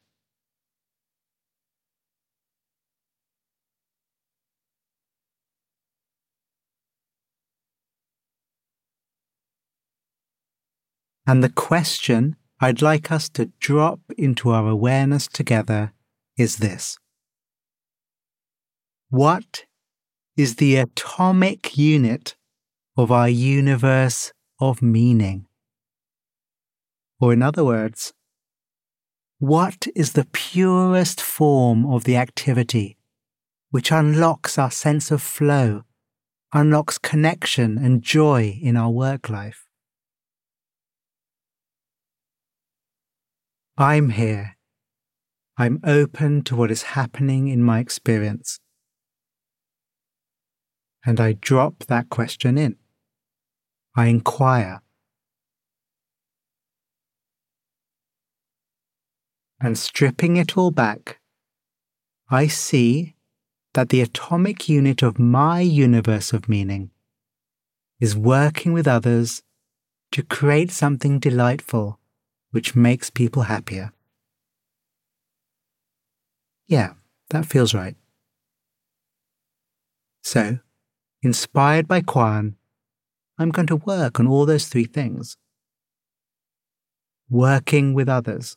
And 11.28 11.44
the 11.44 11.50
question 11.50 12.36
I'd 12.58 12.80
like 12.80 13.12
us 13.12 13.28
to 13.36 13.52
drop 13.60 14.00
into 14.16 14.48
our 14.48 14.66
awareness 14.66 15.28
together 15.28 15.92
is 16.38 16.56
this 16.56 16.96
What 19.10 19.66
is 20.38 20.56
the 20.56 20.76
atomic 20.76 21.76
unit 21.76 22.34
of 22.96 23.12
our 23.12 23.28
universe 23.28 24.32
of 24.58 24.80
meaning? 24.80 25.44
Or, 27.20 27.34
in 27.34 27.42
other 27.42 27.64
words, 27.64 28.14
what 29.38 29.86
is 29.94 30.14
the 30.14 30.28
purest 30.32 31.20
form 31.20 31.84
of 31.84 32.04
the 32.04 32.16
activity 32.16 32.96
which 33.70 33.92
unlocks 33.92 34.56
our 34.56 34.70
sense 34.70 35.10
of 35.10 35.20
flow, 35.20 35.82
unlocks 36.54 36.96
connection 36.96 37.76
and 37.76 38.00
joy 38.02 38.58
in 38.62 38.78
our 38.78 38.90
work 38.90 39.28
life? 39.28 39.67
I'm 43.78 44.10
here. 44.10 44.56
I'm 45.56 45.80
open 45.84 46.42
to 46.44 46.56
what 46.56 46.70
is 46.70 46.82
happening 46.82 47.48
in 47.48 47.62
my 47.62 47.78
experience. 47.78 48.60
And 51.06 51.20
I 51.20 51.32
drop 51.32 51.84
that 51.86 52.10
question 52.10 52.58
in. 52.58 52.76
I 53.96 54.06
inquire. 54.06 54.82
and 59.60 59.78
stripping 59.78 60.36
it 60.36 60.56
all 60.56 60.70
back, 60.70 61.20
I 62.30 62.46
see 62.46 63.14
that 63.74 63.88
the 63.88 64.00
atomic 64.00 64.68
unit 64.68 65.02
of 65.02 65.18
my 65.18 65.60
universe 65.60 66.32
of 66.32 66.48
meaning 66.48 66.90
is 68.00 68.16
working 68.16 68.72
with 68.72 68.86
others 68.86 69.42
to 70.12 70.22
create 70.22 70.70
something 70.70 71.18
delightful 71.18 71.98
which 72.50 72.74
makes 72.74 73.10
people 73.10 73.42
happier. 73.42 73.92
Yeah, 76.66 76.94
that 77.30 77.46
feels 77.46 77.74
right. 77.74 77.96
So, 80.22 80.58
inspired 81.22 81.88
by 81.88 82.02
Kwane, 82.02 82.54
I'm 83.38 83.50
going 83.50 83.68
to 83.68 83.76
work 83.76 84.20
on 84.20 84.26
all 84.26 84.46
those 84.46 84.66
three 84.66 84.84
things. 84.84 85.36
Working 87.30 87.94
with 87.94 88.08
others 88.08 88.56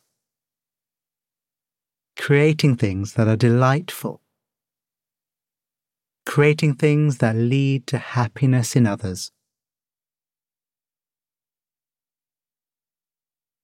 creating 2.16 2.76
things 2.76 3.14
that 3.14 3.28
are 3.28 3.36
delightful, 3.36 4.20
creating 6.26 6.74
things 6.74 7.18
that 7.18 7.34
lead 7.34 7.86
to 7.86 7.98
happiness 7.98 8.76
in 8.76 8.86
others. 8.86 9.32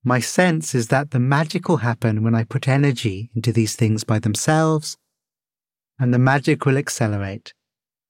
My 0.05 0.20
sense 0.20 0.74
is 0.74 0.88
that 0.88 1.11
the 1.11 1.18
magic 1.18 1.68
will 1.68 1.78
happen 1.78 2.22
when 2.22 2.34
I 2.34 2.44
put 2.44 2.68
energy 2.68 3.30
into 3.34 3.53
these 3.53 3.76
things 3.76 4.05
by 4.05 4.18
themselves, 4.18 4.96
and 5.99 6.14
the 6.14 6.18
magic 6.18 6.64
will 6.64 6.78
accelerate 6.78 7.53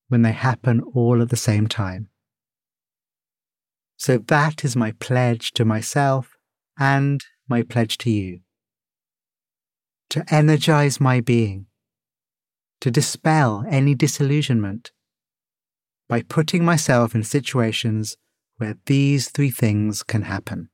when 0.08 0.22
they 0.22 0.32
happen 0.32 0.80
all 0.94 1.22
at 1.22 1.30
the 1.30 1.36
same 1.36 1.66
time. 1.66 2.08
So 3.96 4.18
that 4.18 4.64
is 4.64 4.76
my 4.76 4.92
pledge 4.92 5.52
to 5.52 5.64
myself 5.64 6.36
and 6.78 7.24
my 7.48 7.62
pledge 7.62 7.98
to 7.98 8.10
you 8.10 8.40
to 10.10 10.24
energize 10.30 11.00
my 11.00 11.20
being, 11.20 11.66
to 12.80 12.90
dispel 12.90 13.64
any 13.68 13.94
disillusionment 13.94 14.90
by 16.08 16.22
putting 16.22 16.64
myself 16.64 17.14
in 17.14 17.22
situations 17.22 18.16
where 18.56 18.76
these 18.86 19.28
three 19.28 19.50
things 19.50 20.02
can 20.02 20.22
happen. 20.22 20.70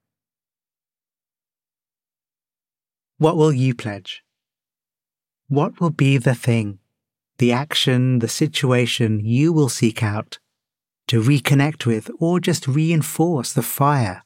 What 3.18 3.36
will 3.36 3.52
you 3.52 3.74
pledge? 3.74 4.22
What 5.48 5.80
will 5.80 5.90
be 5.90 6.18
the 6.18 6.34
thing, 6.34 6.78
the 7.38 7.52
action, 7.52 8.18
the 8.18 8.28
situation 8.28 9.20
you 9.24 9.52
will 9.52 9.68
seek 9.68 10.02
out 10.02 10.38
to 11.08 11.22
reconnect 11.22 11.86
with 11.86 12.10
or 12.18 12.40
just 12.40 12.66
reinforce 12.66 13.52
the 13.52 13.62
fire, 13.62 14.22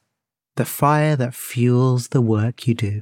the 0.55 0.65
fire 0.65 1.15
that 1.15 1.35
fuels 1.35 2.07
the 2.09 2.21
work 2.21 2.67
you 2.67 2.73
do? 2.73 3.01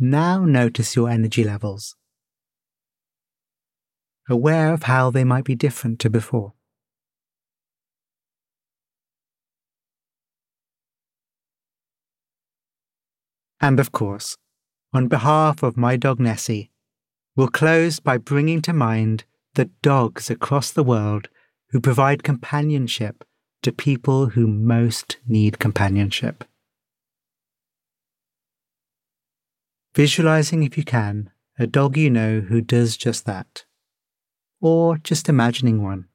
Now 0.00 0.44
notice 0.44 0.94
your 0.94 1.08
energy 1.10 1.42
levels, 1.42 1.96
aware 4.28 4.72
of 4.72 4.84
how 4.84 5.10
they 5.10 5.24
might 5.24 5.44
be 5.44 5.56
different 5.56 5.98
to 6.00 6.10
before. 6.10 6.52
And 13.60 13.80
of 13.80 13.90
course, 13.90 14.36
on 14.92 15.08
behalf 15.08 15.64
of 15.64 15.76
my 15.76 15.96
dog 15.96 16.20
Nessie, 16.20 16.70
we'll 17.34 17.48
close 17.48 17.98
by 17.98 18.18
bringing 18.18 18.62
to 18.62 18.72
mind 18.72 19.24
the 19.54 19.64
dogs 19.82 20.30
across 20.30 20.70
the 20.70 20.84
world 20.84 21.28
who 21.70 21.80
provide 21.80 22.22
companionship 22.22 23.24
to 23.62 23.72
people 23.72 24.26
who 24.26 24.46
most 24.46 25.16
need 25.26 25.58
companionship. 25.58 26.44
Visualizing, 29.98 30.62
if 30.62 30.78
you 30.78 30.84
can, 30.84 31.28
a 31.58 31.66
dog 31.66 31.96
you 31.96 32.08
know 32.08 32.38
who 32.38 32.60
does 32.60 32.96
just 32.96 33.26
that, 33.26 33.64
or 34.60 34.96
just 34.96 35.28
imagining 35.28 35.82
one. 35.82 36.06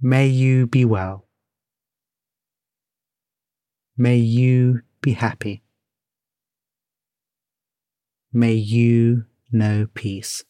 May 0.00 0.26
you 0.26 0.66
be 0.66 0.84
well. 0.84 1.28
May 3.96 4.16
you 4.16 4.80
be 5.00 5.12
happy. 5.12 5.62
May 8.32 8.54
you 8.54 9.26
know 9.52 9.86
peace. 9.94 10.42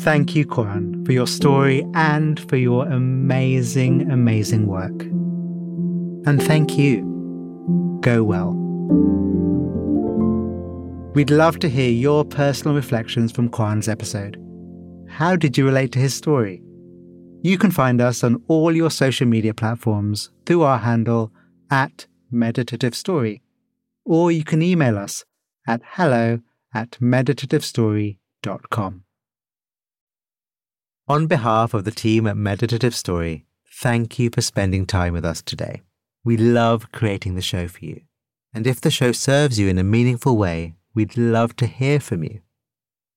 Thank 0.00 0.36
you, 0.36 0.46
Kwane, 0.46 1.04
for 1.04 1.12
your 1.12 1.26
story 1.26 1.84
and 1.94 2.38
for 2.48 2.56
your 2.56 2.86
amazing, 2.86 4.08
amazing 4.10 4.66
work. 4.68 5.02
And 6.26 6.40
thank 6.40 6.78
you. 6.78 7.02
Go 8.02 8.22
well. 8.22 8.52
We'd 11.14 11.30
love 11.30 11.58
to 11.60 11.68
hear 11.68 11.90
your 11.90 12.24
personal 12.24 12.76
reflections 12.76 13.32
from 13.32 13.48
Kwane's 13.48 13.88
episode. 13.88 14.36
How 15.08 15.34
did 15.34 15.58
you 15.58 15.64
relate 15.64 15.90
to 15.92 15.98
his 15.98 16.14
story? 16.14 16.62
You 17.42 17.58
can 17.58 17.70
find 17.70 18.00
us 18.00 18.22
on 18.22 18.42
all 18.48 18.76
your 18.76 18.90
social 18.90 19.26
media 19.26 19.54
platforms 19.54 20.30
through 20.44 20.62
our 20.62 20.78
handle 20.78 21.32
at 21.70 22.06
Meditative 22.30 22.94
Story, 22.94 23.42
or 24.04 24.30
you 24.30 24.44
can 24.44 24.62
email 24.62 24.98
us 24.98 25.24
at 25.66 25.82
hello 25.84 26.40
at 26.72 26.92
meditativestory.com. 27.00 29.02
On 31.08 31.26
behalf 31.26 31.72
of 31.72 31.84
the 31.84 31.90
team 31.90 32.26
at 32.26 32.36
Meditative 32.36 32.94
Story, 32.94 33.46
thank 33.72 34.18
you 34.18 34.30
for 34.30 34.40
spending 34.40 34.86
time 34.86 35.12
with 35.12 35.24
us 35.24 35.40
today. 35.40 35.82
We 36.24 36.36
love 36.36 36.90
creating 36.90 37.36
the 37.36 37.42
show 37.42 37.68
for 37.68 37.84
you. 37.84 38.00
And 38.52 38.66
if 38.66 38.80
the 38.80 38.90
show 38.90 39.12
serves 39.12 39.58
you 39.58 39.68
in 39.68 39.78
a 39.78 39.84
meaningful 39.84 40.36
way, 40.36 40.74
we'd 40.94 41.16
love 41.16 41.54
to 41.56 41.66
hear 41.66 42.00
from 42.00 42.24
you. 42.24 42.40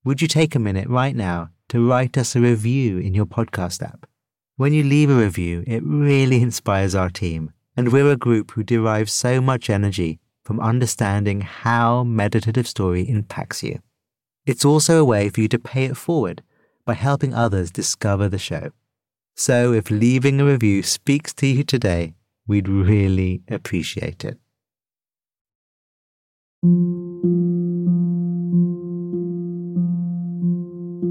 Would 0.04 0.22
you 0.22 0.28
take 0.28 0.54
a 0.54 0.60
minute 0.60 0.88
right 0.88 1.16
now 1.16 1.50
to 1.70 1.88
write 1.88 2.18
us 2.18 2.36
a 2.36 2.42
review 2.42 3.00
in 3.00 3.16
your 3.16 3.26
podcast 3.26 3.82
app? 3.82 4.08
When 4.56 4.74
you 4.74 4.84
leave 4.84 5.10
a 5.10 5.16
review, 5.16 5.64
it 5.66 5.82
really 5.84 6.42
inspires 6.42 6.94
our 6.94 7.10
team, 7.10 7.54
and 7.76 7.92
we're 7.92 8.12
a 8.12 8.18
group 8.18 8.52
who 8.52 8.64
derive 8.64 9.10
so 9.10 9.42
much 9.42 9.70
energy 9.70 10.20
from 10.44 10.60
understanding 10.60 11.42
how 11.42 12.04
meditative 12.04 12.68
story 12.68 13.08
impacts 13.08 13.64
you. 13.64 13.80
It's 14.46 14.66
also 14.66 15.00
a 15.00 15.06
way 15.06 15.30
for 15.30 15.42
you 15.42 15.48
to 15.50 15.60
pay 15.60 15.86
it 15.86 15.98
forward 15.98 16.42
by 16.86 16.94
helping 16.96 17.34
others 17.34 17.72
discover 17.72 18.28
the 18.28 18.40
show. 18.40 18.72
So 19.36 19.74
if 19.74 19.92
leaving 19.92 20.42
a 20.42 20.46
review 20.46 20.84
speaks 20.84 21.34
to 21.36 21.48
you 21.48 21.64
today, 21.64 22.16
we'd 22.48 22.68
really 22.68 23.42
appreciate 23.48 24.26
it. 24.26 24.38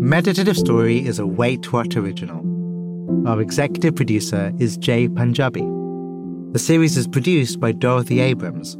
Meditative 0.00 0.56
Story 0.56 1.06
is 1.06 1.18
a 1.18 1.26
Wait 1.26 1.72
What 1.72 1.96
original. 1.96 2.44
Our 3.28 3.40
executive 3.40 3.94
producer 3.94 4.52
is 4.58 4.76
Jay 4.76 5.08
Punjabi. 5.08 5.62
The 6.52 6.58
series 6.58 6.96
is 6.96 7.06
produced 7.06 7.60
by 7.60 7.72
Dorothy 7.72 8.20
Abrams. 8.20 8.76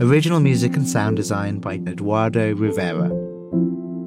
Original 0.00 0.38
music 0.38 0.76
and 0.76 0.88
sound 0.88 1.16
design 1.16 1.58
by 1.58 1.74
Eduardo 1.74 2.54
Rivera. 2.54 3.08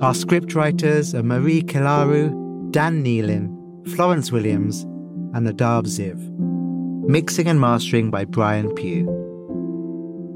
Our 0.02 0.14
scriptwriters 0.14 1.14
are 1.14 1.22
Marie 1.22 1.62
Kilaru, 1.62 2.72
Dan 2.72 3.04
Nealon, 3.04 3.90
Florence 3.90 4.32
Williams, 4.32 4.84
and 5.34 5.46
Adab 5.46 5.88
Ziv. 5.88 6.18
Mixing 7.10 7.48
and 7.48 7.60
mastering 7.60 8.10
by 8.10 8.24
Brian 8.24 8.74
Pugh. 8.74 9.06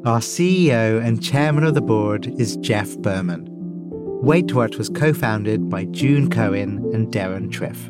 Our 0.06 0.20
CEO 0.20 1.02
and 1.02 1.24
chairman 1.24 1.64
of 1.64 1.74
the 1.74 1.82
board 1.82 2.28
is 2.38 2.58
Jeff 2.58 2.98
Berman. 2.98 3.48
Wait 3.50 4.54
What 4.54 4.76
was 4.76 4.90
co 4.90 5.14
founded 5.14 5.70
by 5.70 5.86
June 5.86 6.30
Cohen 6.30 6.86
and 6.94 7.08
Deron 7.14 7.50
Triff. 7.50 7.90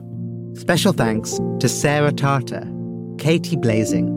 Special 0.56 0.94
thanks 0.94 1.40
to 1.60 1.68
Sarah 1.68 2.12
Tarter, 2.12 2.72
Katie 3.18 3.58
Blazing, 3.58 4.12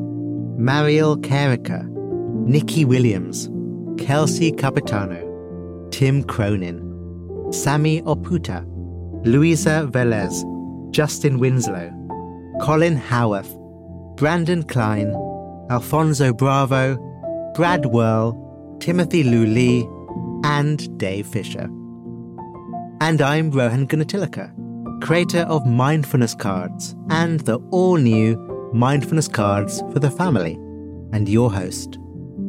Mariel 0.62 1.16
Carricker, 1.16 1.88
Nikki 2.48 2.86
Williams, 2.86 3.50
Kelsey 4.02 4.50
Capitano, 4.50 5.88
Tim 5.90 6.24
Cronin, 6.24 6.80
Sammy 7.52 8.00
Oputa, 8.02 8.64
Luisa 9.26 9.86
Velez, 9.92 10.42
Justin 10.90 11.40
Winslow, 11.40 11.92
Colin 12.62 12.96
Howarth, 12.96 13.54
Brandon 14.16 14.62
Klein, 14.62 15.12
Alfonso 15.68 16.32
Bravo, 16.32 16.96
Brad 17.54 17.84
Whirl, 17.84 18.32
Timothy 18.80 19.24
Luli, 19.24 19.84
and 20.42 20.96
Dave 20.96 21.26
Fisher. 21.26 21.68
And 23.02 23.20
I'm 23.20 23.50
Rohan 23.50 23.86
Gunatillake, 23.86 25.02
creator 25.02 25.40
of 25.40 25.66
Mindfulness 25.66 26.34
Cards 26.34 26.96
and 27.10 27.40
the 27.40 27.58
all 27.72 27.98
new 27.98 28.38
Mindfulness 28.72 29.28
Cards 29.28 29.82
for 29.92 29.98
the 29.98 30.10
Family, 30.10 30.54
and 31.12 31.28
your 31.28 31.52
host. 31.52 31.98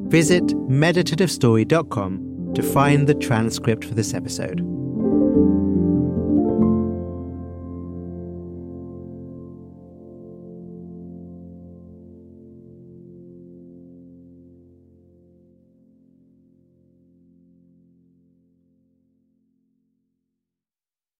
Visit 0.09 0.43
meditativestory.com 0.67 2.53
to 2.55 2.63
find 2.63 3.07
the 3.07 3.13
transcript 3.13 3.85
for 3.85 3.93
this 3.93 4.13
episode. 4.13 4.78